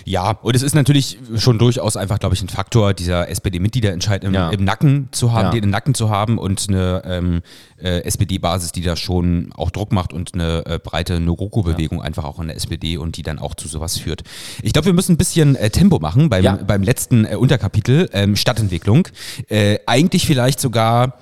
[0.04, 4.34] Ja, und es ist natürlich schon durchaus einfach, glaube ich, ein Faktor, dieser SPD-Mitgliederentscheid im,
[4.34, 4.50] ja.
[4.50, 5.52] im, Nacken zu haben, ja.
[5.52, 7.42] den im Nacken zu haben und eine ähm,
[7.78, 12.04] äh, SPD-Basis, die da schon auch Druck macht und eine äh, breite Noroko-Bewegung ja.
[12.04, 14.24] einfach auch in der SPD und die dann auch zu sowas führt.
[14.62, 18.36] Ich glaube, wir müssen ein bisschen äh, Tempo machen beim, beim letzten äh, Unterkapitel ähm,
[18.36, 19.08] Stadtentwicklung.
[19.48, 21.20] Äh, eigentlich vielleicht sogar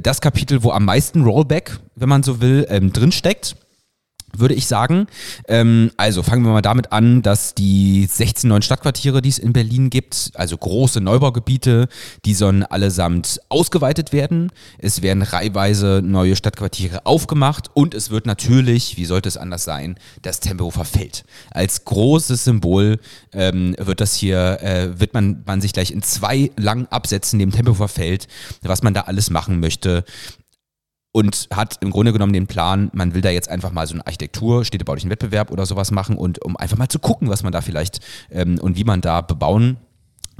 [0.00, 3.56] das Kapitel, wo am meisten Rollback, wenn man so will, ähm, drinsteckt
[4.38, 5.06] würde ich sagen.
[5.48, 9.52] Ähm, also fangen wir mal damit an, dass die 16 neuen Stadtquartiere, die es in
[9.52, 11.88] Berlin gibt, also große Neubaugebiete,
[12.24, 14.50] die sollen allesamt ausgeweitet werden.
[14.78, 19.98] Es werden reihweise neue Stadtquartiere aufgemacht und es wird natürlich, wie sollte es anders sein,
[20.22, 21.24] das Tempelhofer Feld.
[21.50, 22.98] Als großes Symbol
[23.32, 27.50] ähm, wird das hier, äh, wird man, man sich gleich in zwei langen Absätzen dem
[27.50, 28.28] Tempelhofer Feld,
[28.62, 30.04] was man da alles machen möchte,
[31.16, 34.02] und hat im Grunde genommen den Plan, man will da jetzt einfach mal so einen
[34.02, 37.62] Architektur, städtebaulichen Wettbewerb oder sowas machen und um einfach mal zu gucken, was man da
[37.62, 38.00] vielleicht
[38.30, 39.78] ähm, und wie man da bebauen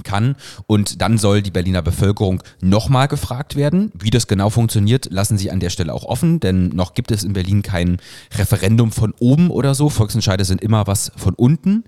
[0.03, 0.35] kann.
[0.67, 3.91] Und dann soll die Berliner Bevölkerung nochmal gefragt werden.
[3.95, 7.23] Wie das genau funktioniert, lassen sie an der Stelle auch offen, denn noch gibt es
[7.23, 7.97] in Berlin kein
[8.37, 9.89] Referendum von oben oder so.
[9.89, 11.85] Volksentscheide sind immer was von unten.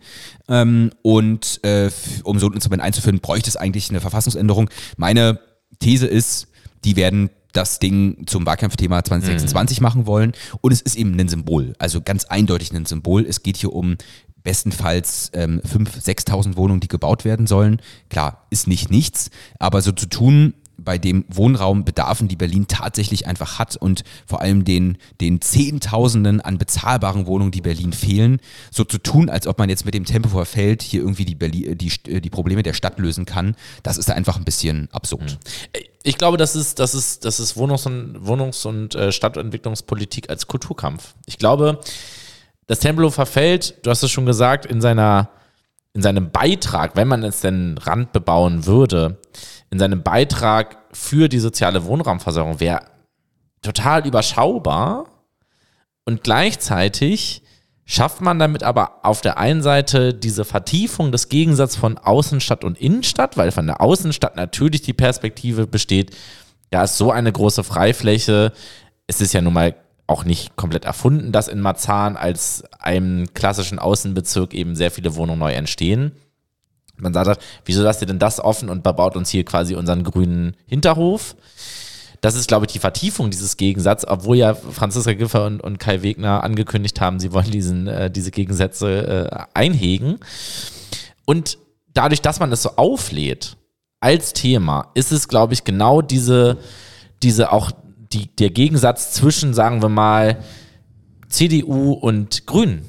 [0.47, 1.91] Ähm, und äh,
[2.23, 4.67] um so ein Instrument einzuführen, bräuchte es eigentlich eine Verfassungsänderung.
[4.97, 5.39] Meine
[5.77, 6.47] These ist,
[6.83, 9.83] die werden das Ding zum Wahlkampfthema 2026 mhm.
[9.83, 10.33] machen wollen.
[10.61, 13.25] Und es ist eben ein Symbol, also ganz eindeutig ein Symbol.
[13.25, 13.97] Es geht hier um
[14.43, 17.81] bestenfalls ähm, 5.000, 6.000 Wohnungen, die gebaut werden sollen.
[18.09, 19.29] Klar, ist nicht nichts,
[19.59, 20.53] aber so zu tun,
[20.89, 26.57] bei dem Wohnraumbedarfen, die Berlin tatsächlich einfach hat und vor allem den, den Zehntausenden an
[26.57, 30.29] bezahlbaren Wohnungen, die Berlin fehlen, so zu tun, als ob man jetzt mit dem Tempo
[30.29, 34.37] verfällt, hier irgendwie die, Berlin, die, die Probleme der Stadt lösen kann, das ist einfach
[34.37, 35.29] ein bisschen absurd.
[35.29, 35.83] Hm.
[36.01, 40.47] Ich glaube, das ist, das ist, das ist Wohnungs- und, Wohnungs und äh, Stadtentwicklungspolitik als
[40.47, 41.13] Kulturkampf.
[41.27, 41.81] Ich glaube,
[42.65, 45.29] das Tempelhofer verfällt, du hast es schon gesagt, in seiner
[45.93, 49.19] in seinem Beitrag, wenn man es denn Rand bebauen würde,
[49.71, 52.81] in seinem Beitrag für die soziale Wohnraumversorgung wäre
[53.61, 55.05] total überschaubar
[56.05, 57.43] und gleichzeitig
[57.85, 62.79] schafft man damit aber auf der einen Seite diese Vertiefung des Gegensatzes von Außenstadt und
[62.79, 66.15] Innenstadt, weil von der Außenstadt natürlich die Perspektive besteht,
[66.71, 68.53] ja, ist so eine große Freifläche,
[69.07, 69.75] es ist ja nun mal
[70.05, 75.39] auch nicht komplett erfunden, dass in Marzahn als einem klassischen Außenbezirk eben sehr viele Wohnungen
[75.39, 76.11] neu entstehen.
[76.99, 80.55] Man sagt, wieso lasst ihr denn das offen und baut uns hier quasi unseren grünen
[80.67, 81.35] Hinterhof?
[82.21, 86.01] Das ist, glaube ich, die Vertiefung dieses Gegensatzes, obwohl ja Franziska Giffer und, und Kai
[86.01, 90.19] Wegner angekündigt haben, sie wollen diesen, äh, diese Gegensätze äh, einhegen.
[91.25, 91.57] Und
[91.93, 93.55] dadurch, dass man es so auflädt
[94.01, 96.57] als Thema, ist es, glaube ich, genau diese,
[97.23, 97.71] diese auch
[98.11, 100.39] die, der Gegensatz zwischen, sagen wir mal,
[101.29, 102.85] CDU und Grünen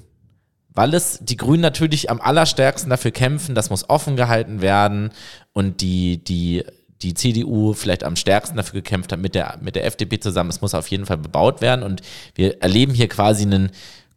[0.72, 5.10] weil es die Grünen natürlich am allerstärksten dafür kämpfen, das muss offen gehalten werden
[5.52, 6.64] und die, die,
[7.02, 10.60] die CDU vielleicht am stärksten dafür gekämpft hat mit der, mit der FDP zusammen, es
[10.60, 12.02] muss auf jeden Fall bebaut werden und
[12.34, 13.70] wir erleben hier quasi einen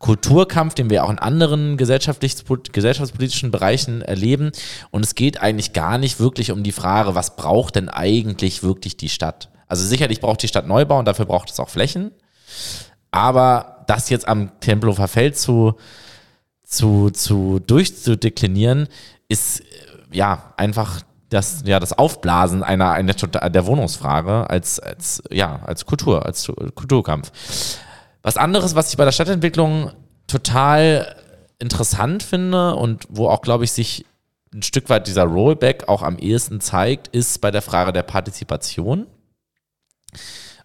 [0.04, 4.52] Kulturkampf, den wir auch in anderen gesellschaftspolitischen Bereichen erleben.
[4.92, 8.98] Und es geht eigentlich gar nicht wirklich um die Frage, was braucht denn eigentlich wirklich
[8.98, 9.50] die Stadt?
[9.66, 12.12] Also sicherlich braucht die Stadt Neubau und dafür braucht es auch Flächen.
[13.12, 15.76] Aber das jetzt am Tempelhofer Feld zu,
[16.74, 18.88] zu, zu durchzudeklinieren,
[19.28, 19.64] ist äh,
[20.12, 26.26] ja einfach das, ja, das Aufblasen einer, einer der Wohnungsfrage als, als, ja, als Kultur,
[26.26, 27.32] als Kulturkampf.
[28.22, 29.92] Was anderes, was ich bei der Stadtentwicklung
[30.28, 31.16] total
[31.60, 34.06] interessant finde und wo auch, glaube ich, sich
[34.54, 39.08] ein Stück weit dieser Rollback auch am ehesten zeigt, ist bei der Frage der Partizipation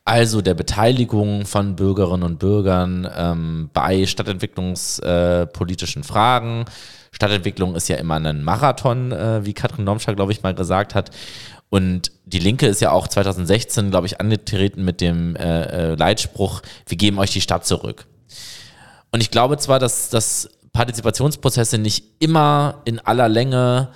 [0.09, 6.65] also der Beteiligung von Bürgerinnen und Bürgern ähm, bei stadtentwicklungspolitischen äh, Fragen.
[7.13, 11.11] Stadtentwicklung ist ja immer ein Marathon, äh, wie Katrin Domschak, glaube ich, mal gesagt hat.
[11.69, 16.63] Und die Linke ist ja auch 2016, glaube ich, angetreten mit dem äh, äh, Leitspruch,
[16.87, 18.07] wir geben euch die Stadt zurück.
[19.13, 23.91] Und ich glaube zwar, dass, dass Partizipationsprozesse nicht immer in aller Länge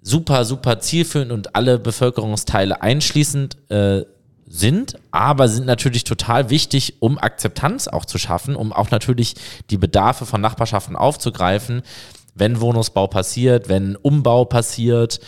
[0.00, 4.06] super, super zielführend und alle Bevölkerungsteile einschließend äh,
[4.48, 9.34] sind, aber sind natürlich total wichtig, um Akzeptanz auch zu schaffen, um auch natürlich
[9.70, 11.82] die Bedarfe von Nachbarschaften aufzugreifen,
[12.34, 15.20] wenn Wohnungsbau passiert, wenn Umbau passiert.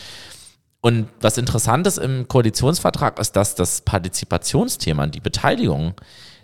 [0.81, 5.95] Und was interessant ist im Koalitionsvertrag ist, dass das Partizipationsthema, die Beteiligung,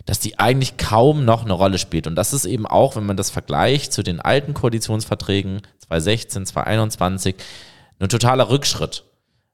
[0.05, 2.07] dass die eigentlich kaum noch eine Rolle spielt.
[2.07, 7.35] Und das ist eben auch, wenn man das vergleicht zu den alten Koalitionsverträgen 2016, 2021,
[7.99, 9.03] ein totaler Rückschritt,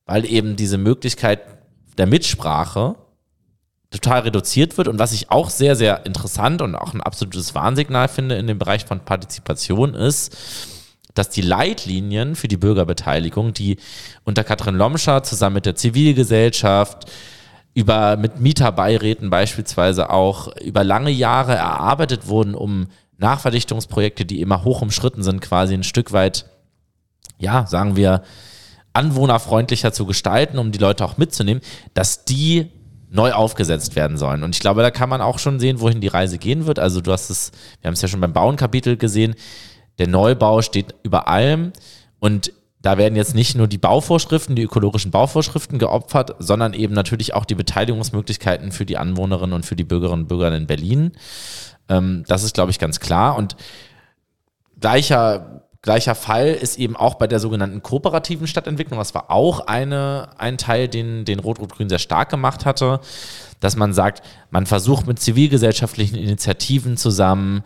[0.06, 1.42] weil eben diese Möglichkeit
[1.98, 2.96] der Mitsprache
[3.94, 4.88] total reduziert wird.
[4.88, 8.60] Und was ich auch sehr, sehr interessant und auch ein absolutes Warnsignal finde in dem
[8.60, 10.36] Bereich von Partizipation ist,
[11.14, 13.78] dass die Leitlinien für die Bürgerbeteiligung, die
[14.24, 17.12] unter Katrin Lomscher zusammen mit der Zivilgesellschaft
[17.76, 22.88] über mit Mieterbeiräten beispielsweise auch über lange Jahre erarbeitet wurden, um
[23.18, 26.46] Nachverdichtungsprojekte, die immer hoch umschritten sind, quasi ein Stück weit,
[27.38, 28.24] ja, sagen wir,
[28.94, 31.62] anwohnerfreundlicher zu gestalten, um die Leute auch mitzunehmen,
[31.94, 32.70] dass die
[33.14, 34.44] neu aufgesetzt werden sollen.
[34.44, 36.80] Und ich glaube, da kann man auch schon sehen, wohin die Reise gehen wird.
[36.80, 37.52] Also du hast es,
[37.82, 39.36] wir haben es ja schon beim Bauenkapitel gesehen,
[40.00, 41.72] der Neubau steht über allem
[42.20, 42.52] und
[42.82, 47.46] da werden jetzt nicht nur die Bauvorschriften, die ökologischen Bauvorschriften geopfert, sondern eben natürlich auch
[47.46, 51.14] die Beteiligungsmöglichkeiten für die Anwohnerinnen und für die Bürgerinnen und Bürger in Berlin.
[51.88, 53.38] Ähm, das ist, glaube ich, ganz klar.
[53.38, 53.56] Und
[54.82, 58.98] gleicher, gleicher Fall ist eben auch bei der sogenannten kooperativen Stadtentwicklung.
[58.98, 63.02] Das war auch eine, ein Teil, den, den Rot-Rot-Grün sehr stark gemacht hatte,
[63.60, 67.64] dass man sagt, man versucht mit zivilgesellschaftlichen Initiativen zusammen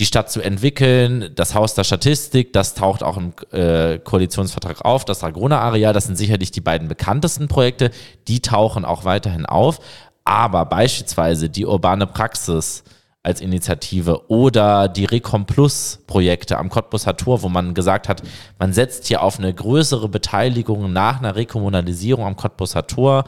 [0.00, 1.30] die Stadt zu entwickeln.
[1.34, 5.04] Das Haus der Statistik, das taucht auch im äh, Koalitionsvertrag auf.
[5.04, 7.90] Das Dragoner-Areal, das sind sicherlich die beiden bekanntesten Projekte.
[8.26, 9.78] Die tauchen auch weiterhin auf.
[10.24, 12.82] Aber beispielsweise die urbane Praxis,
[13.22, 18.22] als Initiative oder die Recom Plus Projekte am Cottbusser Tor, wo man gesagt hat,
[18.58, 23.24] man setzt hier auf eine größere Beteiligung nach einer Rekommunalisierung am Cottbusser Tor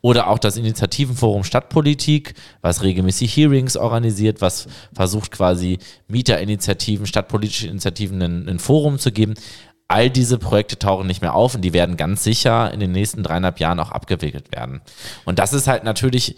[0.00, 5.78] oder auch das Initiativenforum Stadtpolitik, was regelmäßig Hearings organisiert, was versucht quasi
[6.08, 9.34] Mieterinitiativen, stadtpolitische Initiativen ein, ein Forum zu geben.
[9.88, 13.22] All diese Projekte tauchen nicht mehr auf und die werden ganz sicher in den nächsten
[13.22, 14.80] dreieinhalb Jahren auch abgewickelt werden.
[15.26, 16.36] Und das ist halt natürlich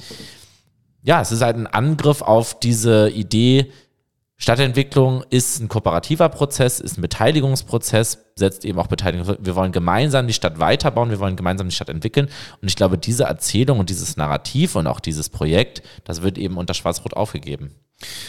[1.06, 3.72] ja, es ist halt ein Angriff auf diese Idee,
[4.38, 9.38] Stadtentwicklung ist ein kooperativer Prozess, ist ein Beteiligungsprozess, setzt eben auch Beteiligung.
[9.40, 12.28] Wir wollen gemeinsam die Stadt weiterbauen, wir wollen gemeinsam die Stadt entwickeln.
[12.60, 16.58] Und ich glaube, diese Erzählung und dieses Narrativ und auch dieses Projekt, das wird eben
[16.58, 17.76] unter Schwarz-Rot aufgegeben.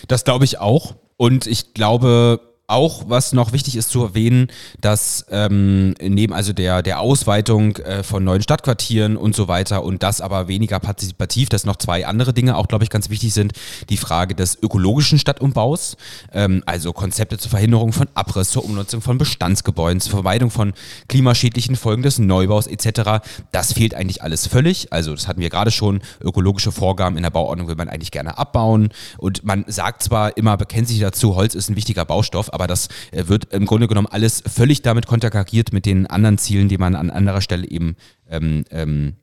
[0.08, 0.96] Das glaube ich auch.
[1.18, 4.48] Und ich glaube, auch, was noch wichtig ist zu erwähnen,
[4.82, 10.04] dass ähm, neben also der, der Ausweitung äh, von neuen Stadtquartieren und so weiter und
[10.04, 13.54] das aber weniger partizipativ, dass noch zwei andere Dinge auch, glaube ich, ganz wichtig sind.
[13.90, 15.96] Die Frage des ökologischen Stadtumbaus,
[16.34, 20.74] ähm, also Konzepte zur Verhinderung von Abriss, zur Umnutzung von Bestandsgebäuden, zur Vermeidung von
[21.08, 23.26] klimaschädlichen Folgen des Neubaus etc.
[23.54, 24.92] Das fehlt eigentlich alles völlig.
[24.92, 26.02] Also das hatten wir gerade schon.
[26.20, 28.90] Ökologische Vorgaben in der Bauordnung will man eigentlich gerne abbauen.
[29.18, 32.88] Und man sagt zwar immer, bekennt sich dazu, Holz ist ein wichtiger Baustoff, aber das
[33.12, 36.96] äh, wird im Grunde genommen alles völlig damit konterkariert mit den anderen Zielen, die man
[36.96, 37.96] an anderer Stelle eben
[38.28, 39.14] ähm, ähm,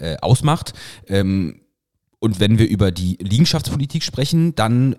[0.00, 0.72] äh, ausmacht.
[1.06, 1.60] Ähm,
[2.18, 4.96] und wenn wir über die Liegenschaftspolitik sprechen, dann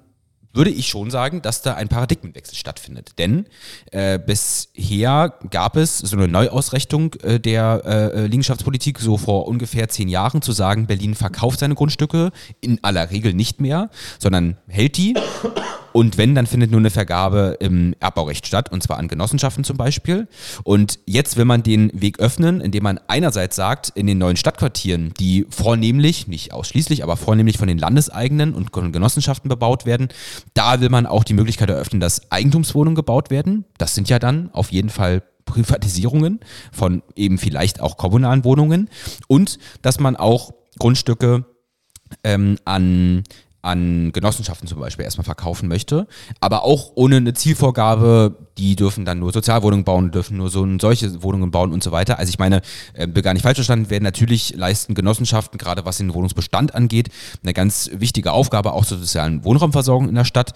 [0.53, 3.19] würde ich schon sagen, dass da ein Paradigmenwechsel stattfindet.
[3.19, 3.45] Denn
[3.91, 10.09] äh, bisher gab es so eine Neuausrichtung äh, der äh, Liegenschaftspolitik, so vor ungefähr zehn
[10.09, 13.89] Jahren, zu sagen, Berlin verkauft seine Grundstücke in aller Regel nicht mehr,
[14.19, 15.15] sondern hält die
[15.93, 19.77] und wenn, dann findet nur eine Vergabe im Erbbaurecht statt, und zwar an Genossenschaften zum
[19.77, 20.27] Beispiel.
[20.63, 25.13] Und jetzt will man den Weg öffnen, indem man einerseits sagt, in den neuen Stadtquartieren,
[25.19, 30.09] die vornehmlich, nicht ausschließlich, aber vornehmlich von den Landeseigenen und Genossenschaften bebaut werden,
[30.53, 33.65] da will man auch die Möglichkeit eröffnen, dass Eigentumswohnungen gebaut werden.
[33.77, 38.89] Das sind ja dann auf jeden Fall Privatisierungen von eben vielleicht auch kommunalen Wohnungen
[39.27, 41.45] und dass man auch Grundstücke
[42.23, 43.23] ähm, an
[43.67, 46.07] an Genossenschaften zum Beispiel erstmal verkaufen möchte,
[46.39, 51.21] aber auch ohne eine Zielvorgabe, die dürfen dann nur Sozialwohnungen bauen, dürfen nur so solche
[51.21, 52.17] Wohnungen bauen und so weiter.
[52.17, 52.61] Also ich meine,
[52.93, 57.09] äh, gar nicht falsch verstanden werden, natürlich leisten Genossenschaften, gerade was den Wohnungsbestand angeht,
[57.43, 60.53] eine ganz wichtige Aufgabe auch zur sozialen Wohnraumversorgung in der Stadt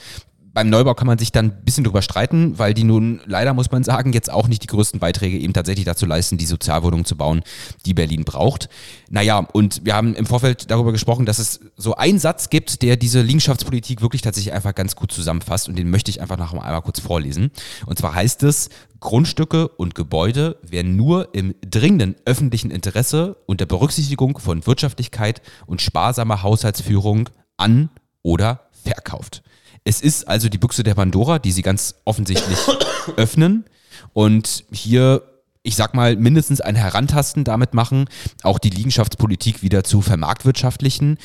[0.54, 3.72] beim Neubau kann man sich dann ein bisschen drüber streiten, weil die nun leider, muss
[3.72, 7.16] man sagen, jetzt auch nicht die größten Beiträge eben tatsächlich dazu leisten, die Sozialwohnungen zu
[7.16, 7.42] bauen,
[7.86, 8.68] die Berlin braucht.
[9.10, 12.98] Naja, und wir haben im Vorfeld darüber gesprochen, dass es so einen Satz gibt, der
[12.98, 16.82] diese Liegenschaftspolitik wirklich tatsächlich einfach ganz gut zusammenfasst und den möchte ich einfach noch einmal
[16.82, 17.52] kurz vorlesen.
[17.86, 24.38] Und zwar heißt es, Grundstücke und Gebäude werden nur im dringenden öffentlichen Interesse unter Berücksichtigung
[24.38, 27.90] von Wirtschaftlichkeit und sparsamer Haushaltsführung an
[28.22, 29.44] oder verkauft.
[29.84, 32.60] Es ist also die Büchse der Pandora, die sie ganz offensichtlich
[33.18, 33.66] öffnen
[34.14, 35.24] und hier
[35.64, 38.06] ich sag mal, mindestens ein Herantasten damit machen,
[38.42, 41.18] auch die Liegenschaftspolitik wieder zu vermarktwirtschaftlichen.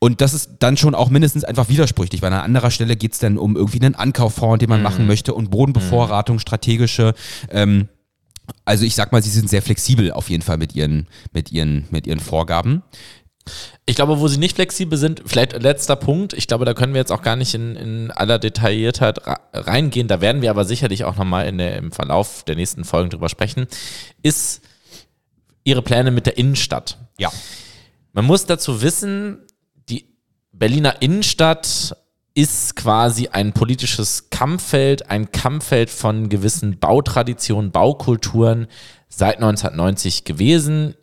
[0.00, 3.20] Und das ist dann schon auch mindestens einfach widersprüchlich, weil an anderer Stelle geht es
[3.20, 4.84] dann um irgendwie einen Ankauffonds, den man mhm.
[4.84, 7.14] machen möchte und Bodenbevorratung, strategische.
[7.50, 7.88] Ähm,
[8.64, 11.86] also ich sag mal, sie sind sehr flexibel auf jeden Fall mit ihren, mit ihren,
[11.90, 12.82] mit ihren Vorgaben.
[13.86, 17.00] Ich glaube, wo sie nicht flexibel sind, vielleicht letzter Punkt, ich glaube, da können wir
[17.00, 19.20] jetzt auch gar nicht in, in aller Detailliertheit
[19.52, 23.66] reingehen, da werden wir aber sicherlich auch nochmal im Verlauf der nächsten Folgen drüber sprechen,
[24.22, 24.62] ist
[25.64, 26.98] ihre Pläne mit der Innenstadt.
[27.18, 27.30] Ja.
[28.12, 29.40] Man muss dazu wissen,
[29.88, 30.06] die
[30.52, 31.96] Berliner Innenstadt
[32.34, 38.66] ist quasi ein politisches Kampffeld, ein Kampffeld von gewissen Bautraditionen, Baukulturen
[39.08, 40.94] seit 1990 gewesen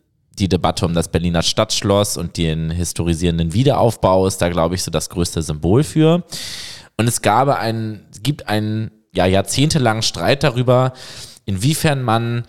[0.41, 4.91] die Debatte um das Berliner Stadtschloss und den historisierenden Wiederaufbau ist da, glaube ich, so
[4.91, 6.23] das größte Symbol für.
[6.97, 10.93] Und es gab ein, es gibt einen ja, jahrzehntelangen Streit darüber,
[11.45, 12.43] inwiefern man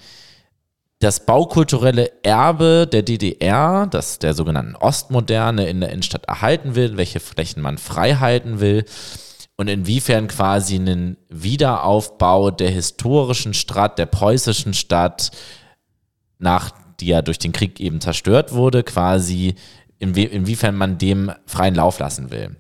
[1.01, 7.21] das baukulturelle Erbe der DDR, das der sogenannten Ostmoderne in der Innenstadt erhalten will, welche
[7.21, 8.85] Flächen man frei halten will
[9.57, 15.31] und inwiefern quasi einen Wiederaufbau der historischen Stadt, der preußischen Stadt,
[16.39, 16.73] nach
[17.03, 19.57] die ja durch den Krieg eben zerstört wurde, quasi
[19.99, 22.57] inwie inwiefern man dem freien Lauf lassen will.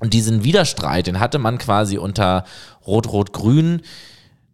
[0.00, 2.44] Und diesen Widerstreit, den hatte man quasi unter
[2.86, 3.82] Rot-Rot-Grün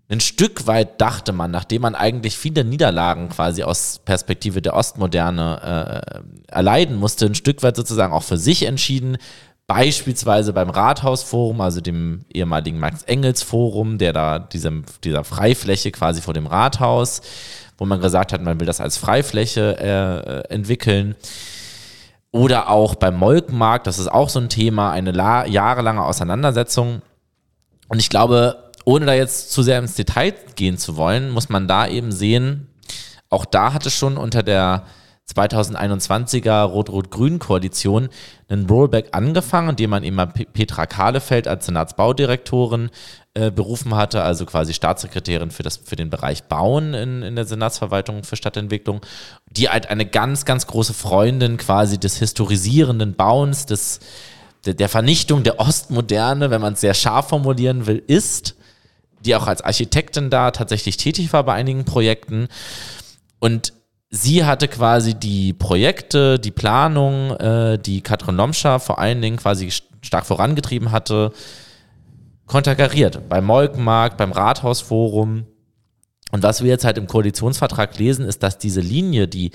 [0.08, 6.22] ein Stück weit dachte man, nachdem man eigentlich viele Niederlagen quasi aus Perspektive der Ostmoderne
[6.48, 9.16] äh, erleiden musste, ein Stück weit sozusagen auch für sich entschieden,
[9.66, 16.46] beispielsweise beim Rathausforum, also dem ehemaligen Max-Engels-Forum, der da diesem, dieser Freifläche quasi vor dem
[16.46, 17.22] Rathaus,
[17.78, 21.16] wo man gesagt hat, man will das als Freifläche äh, entwickeln.
[22.30, 27.02] Oder auch beim Molkenmarkt, das ist auch so ein Thema, eine jahrelange Auseinandersetzung.
[27.88, 31.68] Und ich glaube, ohne da jetzt zu sehr ins Detail gehen zu wollen, muss man
[31.68, 32.68] da eben sehen,
[33.30, 34.84] auch da hatte schon unter der
[35.32, 38.08] 2021er Rot-Rot-Grün-Koalition
[38.48, 40.16] einen Rollback angefangen, indem man eben
[40.52, 42.90] Petra Kahlefeld als Senatsbaudirektorin
[43.34, 47.46] äh, berufen hatte, also quasi Staatssekretärin für, das, für den Bereich Bauen in, in der
[47.46, 49.00] Senatsverwaltung für Stadtentwicklung,
[49.50, 54.00] die halt eine ganz, ganz große Freundin quasi des historisierenden Bauens, des,
[54.66, 58.56] der, der Vernichtung der Ostmoderne, wenn man es sehr scharf formulieren will, ist
[59.24, 62.48] die auch als Architektin da tatsächlich tätig war bei einigen Projekten.
[63.40, 63.72] Und
[64.14, 69.72] sie hatte quasi die Projekte, die Planung, äh, die Katrin Lomscher vor allen Dingen quasi
[70.02, 71.32] stark vorangetrieben hatte,
[72.46, 73.28] konterkariert.
[73.28, 75.46] Beim Molkenmarkt, beim Rathausforum.
[76.30, 79.50] Und was wir jetzt halt im Koalitionsvertrag lesen, ist, dass diese Linie, die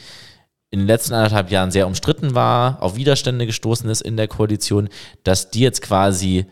[0.72, 4.89] in den letzten anderthalb Jahren sehr umstritten war, auf Widerstände gestoßen ist in der Koalition,
[5.24, 6.45] dass die jetzt quasi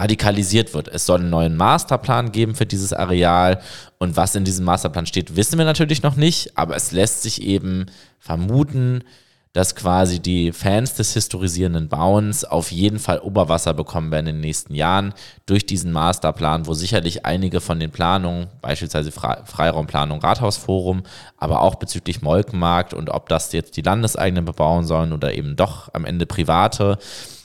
[0.00, 0.88] radikalisiert wird.
[0.88, 3.60] Es soll einen neuen Masterplan geben für dieses Areal
[3.98, 7.42] und was in diesem Masterplan steht, wissen wir natürlich noch nicht, aber es lässt sich
[7.42, 7.86] eben
[8.18, 9.04] vermuten,
[9.52, 14.42] dass quasi die Fans des historisierenden Bauens auf jeden Fall Oberwasser bekommen werden in den
[14.42, 15.12] nächsten Jahren
[15.46, 21.02] durch diesen Masterplan, wo sicherlich einige von den Planungen, beispielsweise Freiraumplanung, Rathausforum,
[21.36, 25.92] aber auch bezüglich Molkenmarkt und ob das jetzt die Landeseigenen bebauen sollen oder eben doch
[25.94, 26.98] am Ende private,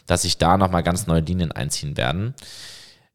[0.06, 2.34] dass sich da nochmal ganz neue Linien einziehen werden.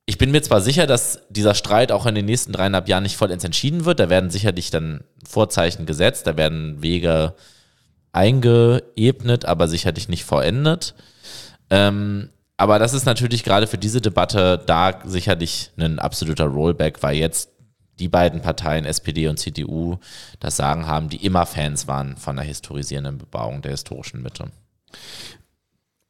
[0.07, 3.17] Ich bin mir zwar sicher, dass dieser Streit auch in den nächsten dreieinhalb Jahren nicht
[3.17, 4.01] vollends entschieden wird.
[4.01, 7.35] Da werden sicherlich dann Vorzeichen gesetzt, da werden Wege
[8.13, 10.95] eingeebnet, aber sicherlich nicht vollendet.
[11.71, 17.17] Ähm, aber das ist natürlich gerade für diese Debatte da sicherlich ein absoluter Rollback, weil
[17.17, 17.51] jetzt
[18.01, 19.99] die beiden Parteien, SPD und CDU,
[20.41, 24.51] das Sagen haben, die immer Fans waren von der historisierenden Bebauung der historischen Mitte.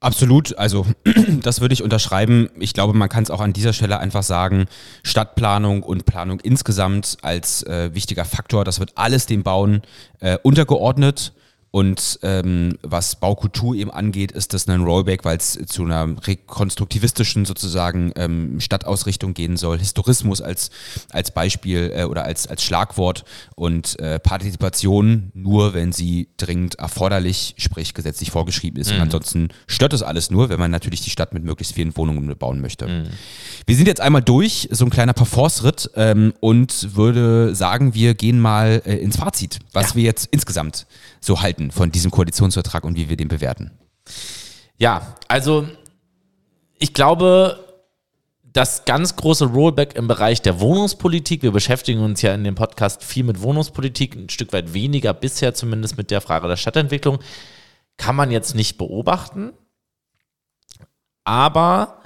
[0.03, 0.87] Absolut, also
[1.43, 2.49] das würde ich unterschreiben.
[2.59, 4.65] Ich glaube, man kann es auch an dieser Stelle einfach sagen,
[5.03, 9.83] Stadtplanung und Planung insgesamt als äh, wichtiger Faktor, das wird alles dem Bauen
[10.21, 11.35] äh, untergeordnet.
[11.73, 17.45] Und ähm, was Baukultur eben angeht, ist das ein Rollback, weil es zu einer rekonstruktivistischen
[17.45, 19.79] sozusagen ähm, Stadtausrichtung gehen soll.
[19.79, 20.71] Historismus als,
[21.11, 27.55] als Beispiel äh, oder als, als Schlagwort und äh, Partizipation nur, wenn sie dringend erforderlich,
[27.57, 28.91] sprich gesetzlich vorgeschrieben ist.
[28.91, 28.97] Mhm.
[28.97, 32.27] Und ansonsten stört das alles nur, wenn man natürlich die Stadt mit möglichst vielen Wohnungen
[32.27, 32.89] bebauen möchte.
[32.89, 33.07] Mhm.
[33.67, 38.41] Wir sind jetzt einmal durch, so ein kleiner Parforce-Ritt ähm, und würde sagen, wir gehen
[38.41, 39.95] mal äh, ins Fazit, was ja.
[39.97, 40.87] wir jetzt insgesamt
[41.21, 43.73] so halten von diesem Koalitionsvertrag und wie wir den bewerten?
[44.79, 45.69] Ja, also
[46.79, 47.63] ich glaube,
[48.53, 53.05] das ganz große Rollback im Bereich der Wohnungspolitik, wir beschäftigen uns ja in dem Podcast
[53.05, 57.19] viel mit Wohnungspolitik, ein Stück weit weniger bisher zumindest mit der Frage der Stadtentwicklung,
[57.97, 59.53] kann man jetzt nicht beobachten.
[61.25, 62.03] Aber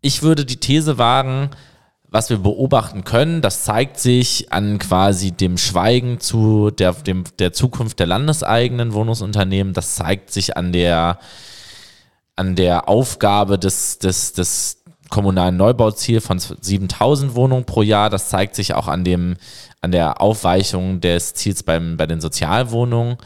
[0.00, 1.50] ich würde die These wagen,
[2.10, 7.52] was wir beobachten können, das zeigt sich an quasi dem Schweigen zu der, dem, der
[7.52, 9.74] Zukunft der landeseigenen Wohnungsunternehmen.
[9.74, 11.18] Das zeigt sich an der,
[12.34, 18.08] an der Aufgabe des, des, des kommunalen Neubauziels von 7000 Wohnungen pro Jahr.
[18.08, 19.36] Das zeigt sich auch an, dem,
[19.82, 23.18] an der Aufweichung des Ziels beim, bei den Sozialwohnungen.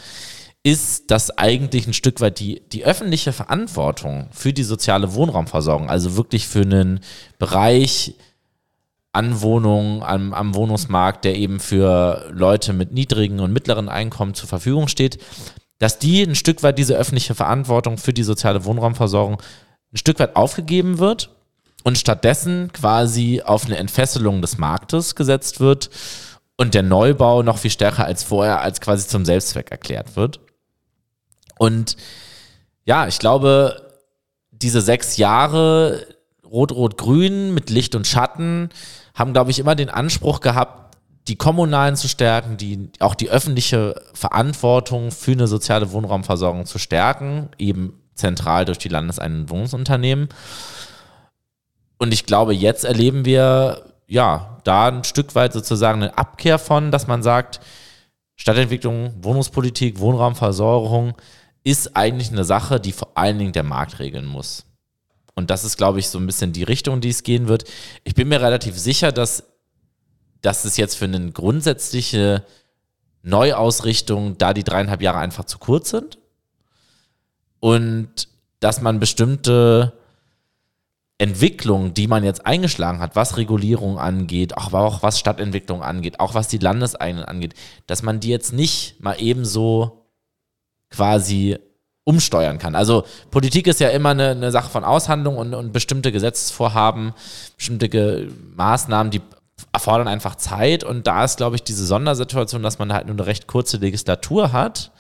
[0.64, 6.16] Ist das eigentlich ein Stück weit die, die öffentliche Verantwortung für die soziale Wohnraumversorgung, also
[6.16, 7.00] wirklich für einen
[7.38, 8.14] Bereich,
[9.12, 14.48] an Wohnungen, am, am Wohnungsmarkt, der eben für Leute mit niedrigen und mittleren Einkommen zur
[14.48, 15.22] Verfügung steht,
[15.78, 19.42] dass die ein Stück weit diese öffentliche Verantwortung für die soziale Wohnraumversorgung
[19.92, 21.30] ein Stück weit aufgegeben wird
[21.84, 25.90] und stattdessen quasi auf eine Entfesselung des Marktes gesetzt wird
[26.56, 30.40] und der Neubau noch viel stärker als vorher als quasi zum Selbstzweck erklärt wird.
[31.58, 31.96] Und
[32.84, 33.90] ja, ich glaube,
[34.50, 36.06] diese sechs Jahre
[36.44, 38.70] Rot-Rot-Grün mit Licht und Schatten
[39.14, 40.96] haben, glaube ich, immer den Anspruch gehabt,
[41.28, 47.50] die Kommunalen zu stärken, die, auch die öffentliche Verantwortung für eine soziale Wohnraumversorgung zu stärken,
[47.58, 50.28] eben zentral durch die landeseigenen Wohnungsunternehmen.
[51.98, 56.90] Und ich glaube, jetzt erleben wir ja da ein Stück weit sozusagen eine Abkehr von,
[56.90, 57.60] dass man sagt,
[58.36, 61.14] Stadtentwicklung, Wohnungspolitik, Wohnraumversorgung
[61.62, 64.64] ist eigentlich eine Sache, die vor allen Dingen der Markt regeln muss.
[65.34, 67.64] Und das ist, glaube ich, so ein bisschen die Richtung, die es gehen wird.
[68.04, 69.44] Ich bin mir relativ sicher, dass,
[70.42, 72.44] dass es jetzt für eine grundsätzliche
[73.22, 76.18] Neuausrichtung da die dreieinhalb Jahre einfach zu kurz sind.
[77.60, 78.28] Und
[78.60, 79.92] dass man bestimmte
[81.18, 86.34] Entwicklungen, die man jetzt eingeschlagen hat, was Regulierung angeht, aber auch was Stadtentwicklung angeht, auch
[86.34, 87.54] was die Landeseigenen angeht,
[87.86, 90.08] dass man die jetzt nicht mal ebenso
[90.90, 91.58] quasi
[92.04, 92.74] umsteuern kann.
[92.74, 97.12] Also Politik ist ja immer eine, eine Sache von Aushandlung und, und bestimmte Gesetzesvorhaben,
[97.56, 99.20] bestimmte Ge Maßnahmen, die
[99.72, 103.26] erfordern einfach Zeit und da ist, glaube ich, diese Sondersituation, dass man halt nur eine
[103.26, 104.90] recht kurze Legislatur hat,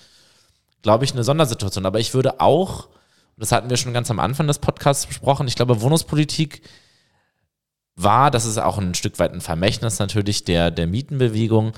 [0.82, 1.86] glaube ich, eine Sondersituation.
[1.86, 2.88] Aber ich würde auch,
[3.36, 6.62] das hatten wir schon ganz am Anfang des Podcasts besprochen, ich glaube, Wohnungspolitik
[7.96, 11.72] war, das ist auch ein Stück weit ein Vermächtnis natürlich der, der Mietenbewegung,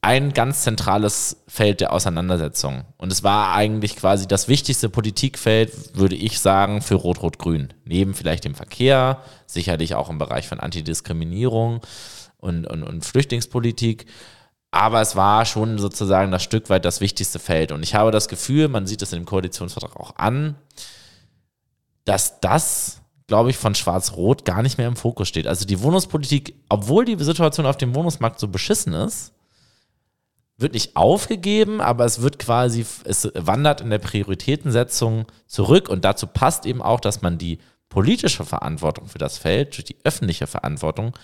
[0.00, 2.84] ein ganz zentrales Feld der Auseinandersetzung.
[2.98, 7.74] Und es war eigentlich quasi das wichtigste Politikfeld, würde ich sagen, für Rot-Rot-Grün.
[7.84, 11.80] Neben vielleicht dem Verkehr, sicherlich auch im Bereich von Antidiskriminierung
[12.36, 14.06] und, und, und Flüchtlingspolitik.
[14.70, 17.72] Aber es war schon sozusagen das Stück weit das wichtigste Feld.
[17.72, 20.56] Und ich habe das Gefühl, man sieht in dem Koalitionsvertrag auch an,
[22.04, 25.48] dass das, glaube ich, von Schwarz-Rot gar nicht mehr im Fokus steht.
[25.48, 29.32] Also die Wohnungspolitik, obwohl die Situation auf dem Wohnungsmarkt so beschissen ist,
[30.58, 36.26] wird nicht aufgegeben, aber es wird quasi, es wandert in der Prioritätensetzung zurück und dazu
[36.26, 41.14] passt eben auch, dass man die politische Verantwortung für das Feld, die öffentliche Verantwortung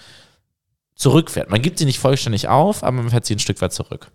[0.95, 1.51] zurückfährt.
[1.51, 4.11] Man gibt sie nicht vollständig auf, aber man fährt sie ein Stück weit zurück.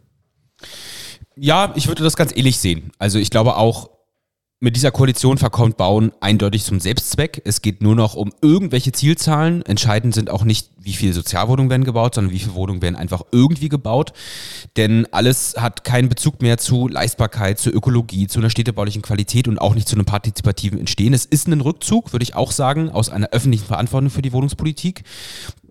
[1.36, 2.92] Ja, ich würde das ganz ähnlich sehen.
[2.98, 3.90] Also ich glaube auch,
[4.62, 7.42] mit dieser Koalition verkommt Bauen eindeutig zum Selbstzweck.
[7.46, 9.62] Es geht nur noch um irgendwelche Zielzahlen.
[9.62, 13.22] Entscheidend sind auch nicht, wie viele Sozialwohnungen werden gebaut, sondern wie viele Wohnungen werden einfach
[13.32, 14.12] irgendwie gebaut.
[14.76, 19.60] Denn alles hat keinen Bezug mehr zu Leistbarkeit, zu Ökologie, zu einer städtebaulichen Qualität und
[19.60, 21.14] auch nicht zu einem partizipativen Entstehen.
[21.14, 25.04] Es ist ein Rückzug, würde ich auch sagen, aus einer öffentlichen Verantwortung für die Wohnungspolitik.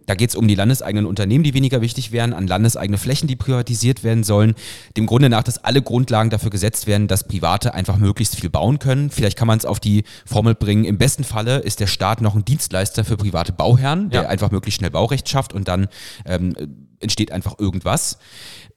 [0.09, 3.37] Da geht es um die landeseigenen Unternehmen, die weniger wichtig wären, an landeseigene Flächen, die
[3.37, 4.55] privatisiert werden sollen.
[4.97, 8.79] Dem Grunde nach, dass alle Grundlagen dafür gesetzt werden, dass Private einfach möglichst viel bauen
[8.79, 9.11] können.
[9.11, 10.87] Vielleicht kann man es auf die Formel bringen.
[10.87, 14.29] Im besten Falle ist der Staat noch ein Dienstleister für private Bauherren, der ja.
[14.31, 15.89] einfach möglichst schnell Baurecht schafft und dann
[16.25, 16.57] ähm,
[17.01, 18.17] entsteht einfach irgendwas.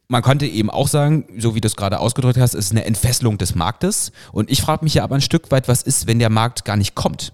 [0.10, 3.38] Man könnte eben auch sagen, so wie du es gerade ausgedrückt hast, ist eine Entfesselung
[3.38, 4.12] des Marktes.
[4.34, 6.76] Und ich frage mich ja aber ein Stück weit, was ist, wenn der Markt gar
[6.76, 7.32] nicht kommt?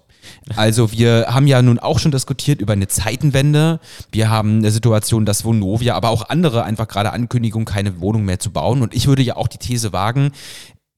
[0.56, 3.80] Also wir haben ja nun auch schon diskutiert über eine Zeitenwende.
[4.10, 8.38] Wir haben eine Situation, dass Vonovia, aber auch andere einfach gerade Ankündigungen, keine Wohnung mehr
[8.38, 8.82] zu bauen.
[8.82, 10.32] Und ich würde ja auch die These wagen,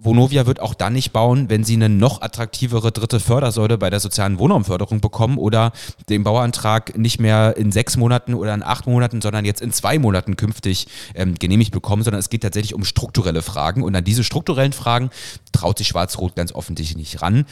[0.03, 4.01] Vonovia wird auch dann nicht bauen, wenn sie eine noch attraktivere dritte Fördersäule bei der
[4.01, 5.73] sozialen Wohnraumförderung bekommen oder
[6.09, 9.99] den Bauantrag nicht mehr in sechs Monaten oder in acht Monaten, sondern jetzt in zwei
[9.99, 13.83] Monaten künftig ähm, genehmigt bekommen, sondern es geht tatsächlich um strukturelle Fragen.
[13.83, 15.11] Und an diese strukturellen Fragen
[15.53, 17.45] traut sich Schwarz-Rot ganz offensichtlich nicht ran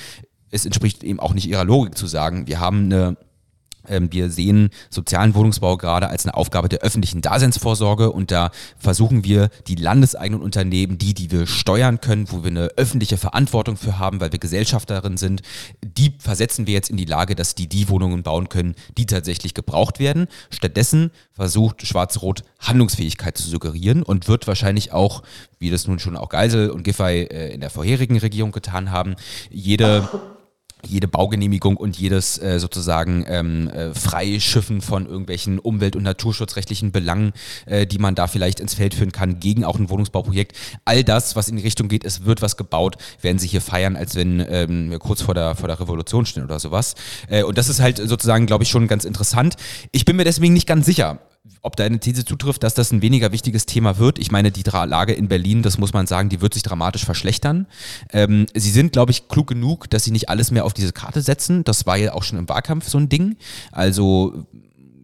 [0.51, 3.17] es entspricht eben auch nicht ihrer Logik zu sagen, wir haben eine
[3.89, 9.25] ähm, wir sehen sozialen Wohnungsbau gerade als eine Aufgabe der öffentlichen Daseinsvorsorge und da versuchen
[9.25, 13.99] wir die landeseigenen Unternehmen, die, die wir steuern können, wo wir eine öffentliche Verantwortung für
[13.99, 15.43] haben, weil wir Gesellschafterin sind,
[15.83, 19.55] die versetzen wir jetzt in die Lage, dass die die Wohnungen bauen können, die tatsächlich
[19.55, 20.27] gebraucht werden.
[20.51, 25.23] Stattdessen versucht Schwarz-Rot Handlungsfähigkeit zu suggerieren und wird wahrscheinlich auch,
[25.59, 29.17] wie das nun schon auch Geisel und Giffey äh, in der vorherigen Regierung getan haben,
[29.51, 30.09] jede
[30.87, 37.33] jede Baugenehmigung und jedes äh, sozusagen ähm, äh, Freischiffen von irgendwelchen umwelt- und naturschutzrechtlichen Belangen,
[37.67, 40.57] äh, die man da vielleicht ins Feld führen kann, gegen auch ein Wohnungsbauprojekt.
[40.85, 43.97] All das, was in die Richtung geht, es wird was gebaut, werden sie hier feiern,
[43.97, 46.95] als wenn ähm, wir kurz vor der, vor der Revolution stehen oder sowas.
[47.29, 49.57] Äh, und das ist halt sozusagen, glaube ich, schon ganz interessant.
[49.93, 51.19] Ich bin mir deswegen nicht ganz sicher,
[51.63, 54.19] ob deine These zutrifft, dass das ein weniger wichtiges Thema wird.
[54.19, 57.67] Ich meine, die Lage in Berlin, das muss man sagen, die wird sich dramatisch verschlechtern.
[58.13, 61.21] Ähm, sie sind, glaube ich, klug genug, dass sie nicht alles mehr auf diese Karte
[61.21, 61.65] setzen.
[61.65, 63.37] Das war ja auch schon im Wahlkampf so ein Ding.
[63.73, 64.47] Also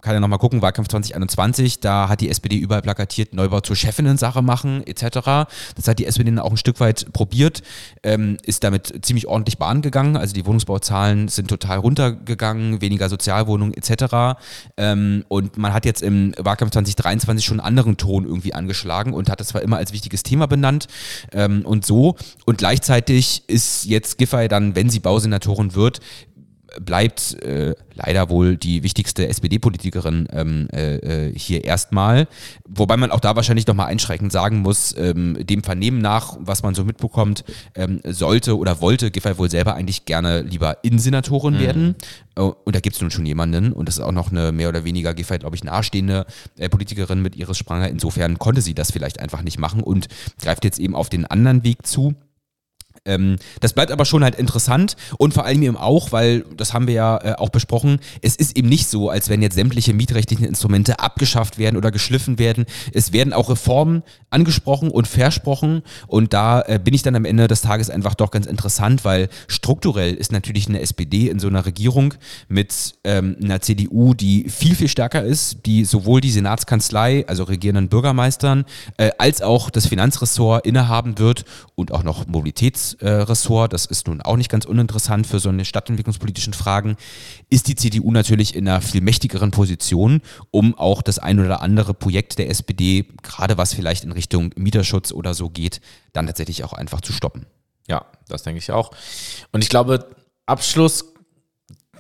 [0.04, 4.42] kann ja nochmal gucken, Wahlkampf 2021, da hat die SPD überall plakatiert, Neubau zur Chefinnen-Sache
[4.42, 5.48] machen, etc.
[5.74, 7.62] Das hat die SPD dann auch ein Stück weit probiert,
[8.02, 10.16] ähm, ist damit ziemlich ordentlich Bahn gegangen.
[10.16, 14.38] Also die Wohnungsbauzahlen sind total runtergegangen, weniger Sozialwohnungen, etc.
[14.76, 19.30] Ähm, und man hat jetzt im Wahlkampf 2023 schon einen anderen Ton irgendwie angeschlagen und
[19.30, 20.86] hat das zwar immer als wichtiges Thema benannt
[21.32, 22.16] ähm, und so.
[22.44, 26.00] Und gleichzeitig ist jetzt Giffey dann, wenn sie Bausenatorin wird,
[26.80, 30.96] bleibt äh, leider wohl die wichtigste SPD-Politikerin ähm, äh,
[31.28, 32.26] äh, hier erstmal.
[32.68, 36.74] Wobei man auch da wahrscheinlich nochmal einschränkend sagen muss, ähm, dem Vernehmen nach, was man
[36.74, 37.44] so mitbekommt,
[37.74, 41.60] ähm, sollte oder wollte Giffey wohl selber eigentlich gerne lieber Innensenatorin mhm.
[41.60, 41.94] werden.
[42.36, 44.68] Äh, und da gibt es nun schon jemanden und das ist auch noch eine mehr
[44.68, 46.26] oder weniger Giffey, glaube ich, nahestehende
[46.58, 47.88] äh, Politikerin mit Iris Spranger.
[47.88, 50.08] Insofern konnte sie das vielleicht einfach nicht machen und
[50.40, 52.14] greift jetzt eben auf den anderen Weg zu.
[53.06, 56.86] Ähm, das bleibt aber schon halt interessant und vor allem eben auch, weil, das haben
[56.86, 60.46] wir ja äh, auch besprochen, es ist eben nicht so, als wenn jetzt sämtliche mietrechtlichen
[60.46, 62.64] Instrumente abgeschafft werden oder geschliffen werden.
[62.92, 67.46] Es werden auch Reformen angesprochen und versprochen und da äh, bin ich dann am Ende
[67.46, 71.66] des Tages einfach doch ganz interessant, weil strukturell ist natürlich eine SPD in so einer
[71.66, 72.14] Regierung
[72.48, 77.88] mit ähm, einer CDU, die viel, viel stärker ist, die sowohl die Senatskanzlei, also regierenden
[77.88, 78.64] Bürgermeistern,
[78.96, 81.44] äh, als auch das Finanzressort innehaben wird
[81.74, 85.64] und auch noch Mobilitäts Ressort, das ist nun auch nicht ganz uninteressant für so eine
[85.64, 86.96] stadtentwicklungspolitischen Fragen,
[87.50, 90.20] ist die CDU natürlich in einer viel mächtigeren Position,
[90.50, 95.12] um auch das ein oder andere Projekt der SPD, gerade was vielleicht in Richtung Mieterschutz
[95.12, 95.80] oder so geht,
[96.12, 97.46] dann tatsächlich auch einfach zu stoppen.
[97.88, 98.90] Ja, das denke ich auch.
[99.52, 100.06] Und ich glaube,
[100.46, 101.12] Abschluss,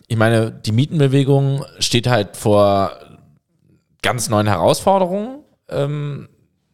[0.06, 2.92] ich meine, die Mietenbewegung steht halt vor
[4.02, 5.40] ganz neuen Herausforderungen.
[5.68, 6.28] Ähm,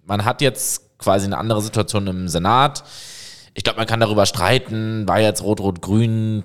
[0.05, 2.85] man hat jetzt quasi eine andere Situation im Senat
[3.61, 6.45] ich glaube, man kann darüber streiten, war jetzt Rot-Rot-Grün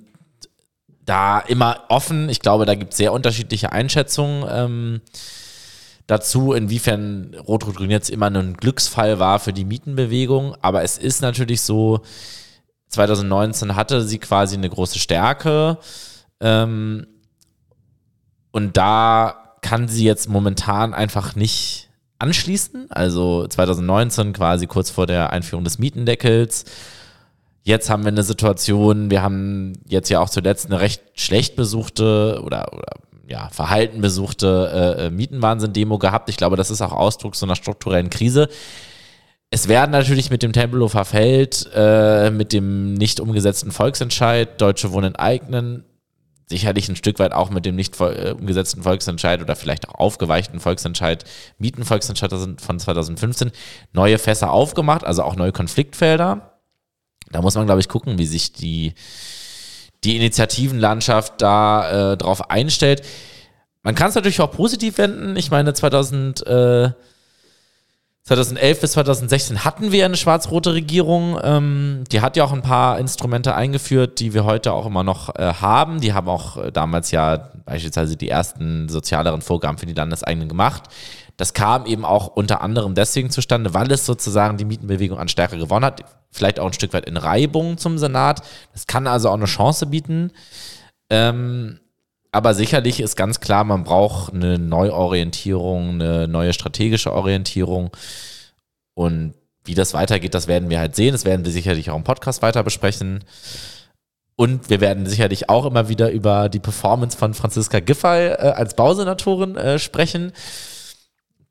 [1.05, 2.28] da immer offen.
[2.28, 5.01] Ich glaube, da gibt es sehr unterschiedliche Einschätzungen ähm,
[6.07, 10.57] dazu, inwiefern Rot-Rot-Grün jetzt immer ein Glücksfall war für die Mietenbewegung.
[10.61, 12.01] Aber es ist natürlich so,
[12.89, 15.78] 2019 hatte sie quasi eine große Stärke.
[16.41, 17.07] Ähm,
[18.51, 21.88] und da kann sie jetzt momentan einfach nicht
[22.20, 22.91] anschließen.
[22.91, 26.66] Also 2019 quasi kurz vor der Einführung des Mietendeckels
[27.68, 32.39] Jetzt haben wir eine Situation, wir haben jetzt ja auch zuletzt eine recht schlecht besuchte
[32.45, 32.93] oder, oder
[33.28, 36.30] ja, verhalten besuchte äh, äh, Mietenwahnsinn-Demo gehabt.
[36.30, 38.49] Ich glaube, das ist auch Ausdruck so einer strukturellen Krise.
[39.49, 45.16] Es werden natürlich mit dem Tempelhofer Feld, äh, mit dem nicht umgesetzten Volksentscheid Deutsche Wohnen
[45.16, 45.86] enteignen,
[46.45, 50.59] sicherlich ein Stück weit auch mit dem nicht äh, umgesetzten Volksentscheid oder vielleicht auch aufgeweichten
[50.59, 51.26] Volksentscheid,
[51.57, 53.51] Mietenvolksentscheid von 2015,
[53.91, 56.51] neue Fässer aufgemacht, also auch neue Konfliktfelder.
[57.32, 58.93] Da muss man, glaube ich, gucken, wie sich die,
[60.03, 63.03] die Initiativenlandschaft da äh, drauf einstellt.
[63.84, 65.36] Man kann es natürlich auch positiv wenden.
[65.36, 66.89] Ich meine, 2000, äh,
[68.23, 71.39] 2011 bis 2016 hatten wir eine schwarz-rote Regierung.
[71.43, 75.36] Ähm, die hat ja auch ein paar Instrumente eingeführt, die wir heute auch immer noch
[75.36, 76.01] äh, haben.
[76.01, 80.86] Die haben auch äh, damals ja beispielsweise die ersten sozialeren Vorgaben für die Landeseigenen gemacht.
[81.38, 85.59] Das kam eben auch unter anderem deswegen zustande, weil es sozusagen die Mietenbewegung an Stärke
[85.59, 86.03] gewonnen hat.
[86.36, 88.41] Vielleicht auch ein Stück weit in Reibung zum Senat.
[88.73, 90.31] Das kann also auch eine Chance bieten.
[91.09, 91.79] Ähm,
[92.33, 97.91] aber sicherlich ist ganz klar, man braucht eine Neuorientierung, eine neue strategische Orientierung.
[98.95, 99.33] Und
[99.63, 101.13] wie das weitergeht, das werden wir halt sehen.
[101.13, 103.23] Das werden wir sicherlich auch im Podcast weiter besprechen.
[104.36, 108.75] Und wir werden sicherlich auch immer wieder über die Performance von Franziska Giffey äh, als
[108.75, 110.33] Bausenatorin äh, sprechen.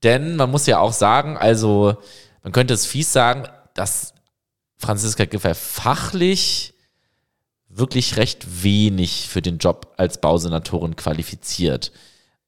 [0.02, 1.96] Denn man muss ja auch sagen, also
[2.42, 4.13] man könnte es fies sagen, dass
[4.84, 6.74] Franziska Giffey fachlich
[7.70, 11.90] wirklich recht wenig für den Job als Bausenatorin qualifiziert.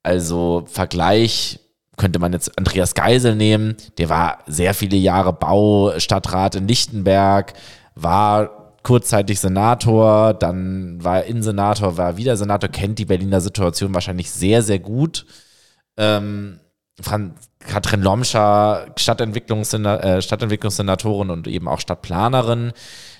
[0.02, 1.60] Also Vergleich
[1.96, 7.54] könnte man jetzt Andreas Geisel nehmen, der war sehr viele Jahre Baustadtrat in Lichtenberg,
[7.94, 14.30] war kurzzeitig Senator, dann war er Innensenator, war wieder Senator, kennt die Berliner Situation wahrscheinlich
[14.30, 15.24] sehr, sehr gut.
[15.96, 16.60] Ähm,
[17.66, 22.72] Katrin Lomscher, äh, Stadtentwicklungssenatorin und eben auch Stadtplanerin.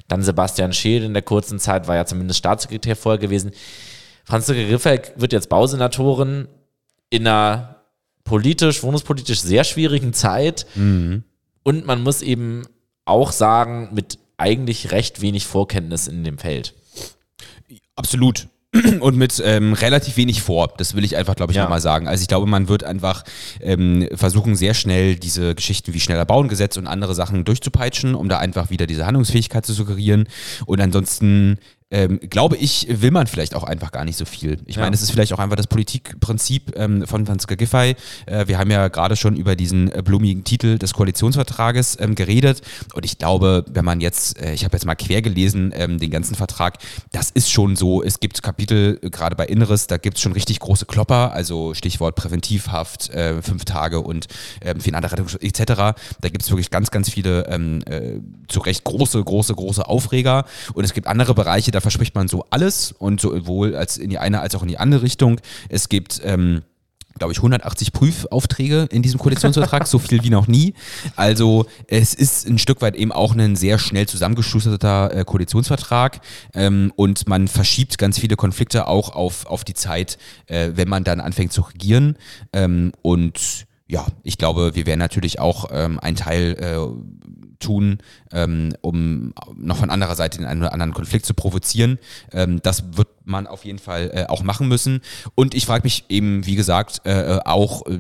[0.09, 3.51] Dann Sebastian Scheel in der kurzen Zeit, war ja zumindest Staatssekretär vorher gewesen.
[4.25, 6.49] Franziska Giffey wird jetzt Bausenatorin
[7.11, 7.77] in einer
[8.25, 10.67] politisch, wohnungspolitisch sehr schwierigen Zeit.
[10.75, 11.25] Mhm.
[11.63, 12.65] Und man muss eben
[13.05, 16.75] auch sagen, mit eigentlich recht wenig Vorkenntnis in dem Feld.
[17.95, 18.49] Absolut.
[19.01, 20.73] und mit ähm, relativ wenig vor.
[20.77, 21.63] Das will ich einfach, glaube ich, ja.
[21.63, 22.09] nochmal sagen.
[22.09, 23.25] Also ich glaube, man wird einfach
[23.61, 28.39] ähm, versuchen, sehr schnell diese Geschichten wie schneller Bauengesetz und andere Sachen durchzupeitschen, um da
[28.39, 30.29] einfach wieder diese Handlungsfähigkeit zu suggerieren.
[30.67, 31.59] Und ansonsten
[31.91, 34.59] ähm, glaube ich, will man vielleicht auch einfach gar nicht so viel.
[34.67, 34.83] Ich ja.
[34.83, 37.95] meine, es ist vielleicht auch einfach das Politikprinzip ähm, von Franziska Giffey.
[38.27, 42.63] Äh, wir haben ja gerade schon über diesen äh, blumigen Titel des Koalitionsvertrages ähm, geredet
[42.95, 46.11] und ich glaube, wenn man jetzt, äh, ich habe jetzt mal quer gelesen, ähm, den
[46.11, 46.79] ganzen Vertrag,
[47.13, 50.33] das ist schon so, es gibt Kapitel, äh, gerade bei Inneres, da gibt es schon
[50.33, 54.27] richtig große Klopper, also Stichwort Präventivhaft, äh, fünf Tage und
[54.61, 55.65] ähm, Finanzrettung etc.
[56.21, 58.19] Da gibt es wirklich ganz, ganz viele ähm, äh,
[58.49, 62.47] zu Recht große, große, große Aufreger und es gibt andere Bereiche, da verspricht man so
[62.49, 65.41] alles und sowohl als in die eine als auch in die andere Richtung.
[65.69, 66.63] Es gibt ähm,
[67.19, 70.75] glaube ich, 180 Prüfaufträge in diesem Koalitionsvertrag, so viel wie noch nie.
[71.17, 76.21] Also es ist ein Stück weit eben auch ein sehr schnell zusammengeschusterter äh, Koalitionsvertrag
[76.55, 81.05] ähm, und man verschiebt ganz viele Konflikte auch auf, auf die Zeit, äh, wenn man
[81.05, 82.17] dann anfängt zu regieren.
[82.53, 87.99] Ähm, und ja, ich glaube, wir werden natürlich auch ähm, einen Teil äh, tun,
[88.33, 91.99] ähm, um noch von anderer Seite den einen oder anderen Konflikt zu provozieren.
[92.33, 95.01] Ähm, das wird man auf jeden Fall äh, auch machen müssen.
[95.35, 97.99] Und ich frage mich eben, wie gesagt, äh, auch, äh,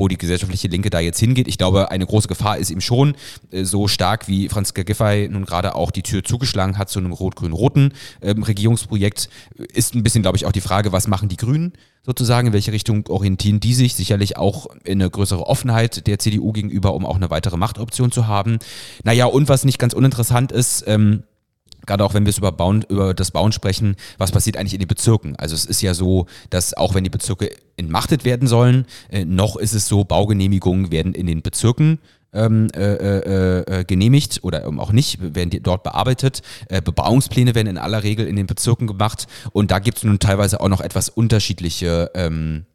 [0.00, 1.46] wo die gesellschaftliche Linke da jetzt hingeht.
[1.46, 3.14] Ich glaube, eine große Gefahr ist ihm schon
[3.52, 7.12] äh, so stark, wie Franziska Giffey nun gerade auch die Tür zugeschlagen hat zu einem
[7.12, 9.28] rot-grün-roten ähm, Regierungsprojekt,
[9.72, 12.72] ist ein bisschen, glaube ich, auch die Frage, was machen die Grünen sozusagen, in welche
[12.72, 13.94] Richtung orientieren die sich?
[13.94, 18.26] Sicherlich auch in eine größere Offenheit der CDU gegenüber, um auch eine weitere Machtoption zu
[18.26, 18.58] haben.
[19.04, 21.24] Naja, und was nicht ganz uninteressant ist, ähm,
[21.86, 24.88] gerade auch wenn wir über, Bauen, über das Bauen sprechen, was passiert eigentlich in den
[24.88, 25.36] Bezirken?
[25.36, 29.56] Also es ist ja so, dass auch wenn die Bezirke entmachtet werden sollen, äh, noch
[29.56, 31.98] ist es so, Baugenehmigungen werden in den Bezirken
[32.32, 36.42] ähm, äh, äh, äh genehmigt oder ähm, auch nicht, werden dort bearbeitet.
[36.68, 40.18] Äh, Bebauungspläne werden in aller Regel in den Bezirken gemacht und da gibt es nun
[40.18, 42.66] teilweise auch noch etwas unterschiedliche ähm,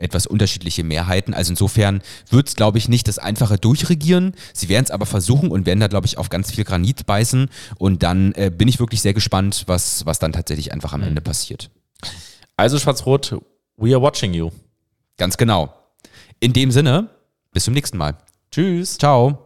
[0.00, 1.34] etwas unterschiedliche Mehrheiten.
[1.34, 4.34] Also insofern wird es, glaube ich, nicht das einfache Durchregieren.
[4.52, 7.48] Sie werden es aber versuchen und werden da, glaube ich, auf ganz viel Granit beißen.
[7.78, 11.20] Und dann äh, bin ich wirklich sehr gespannt, was, was dann tatsächlich einfach am Ende
[11.20, 11.70] passiert.
[12.56, 13.40] Also Schwarz-Rot,
[13.76, 14.50] we are watching you.
[15.16, 15.74] Ganz genau.
[16.40, 17.08] In dem Sinne,
[17.52, 18.16] bis zum nächsten Mal.
[18.50, 18.98] Tschüss.
[18.98, 19.38] Ciao.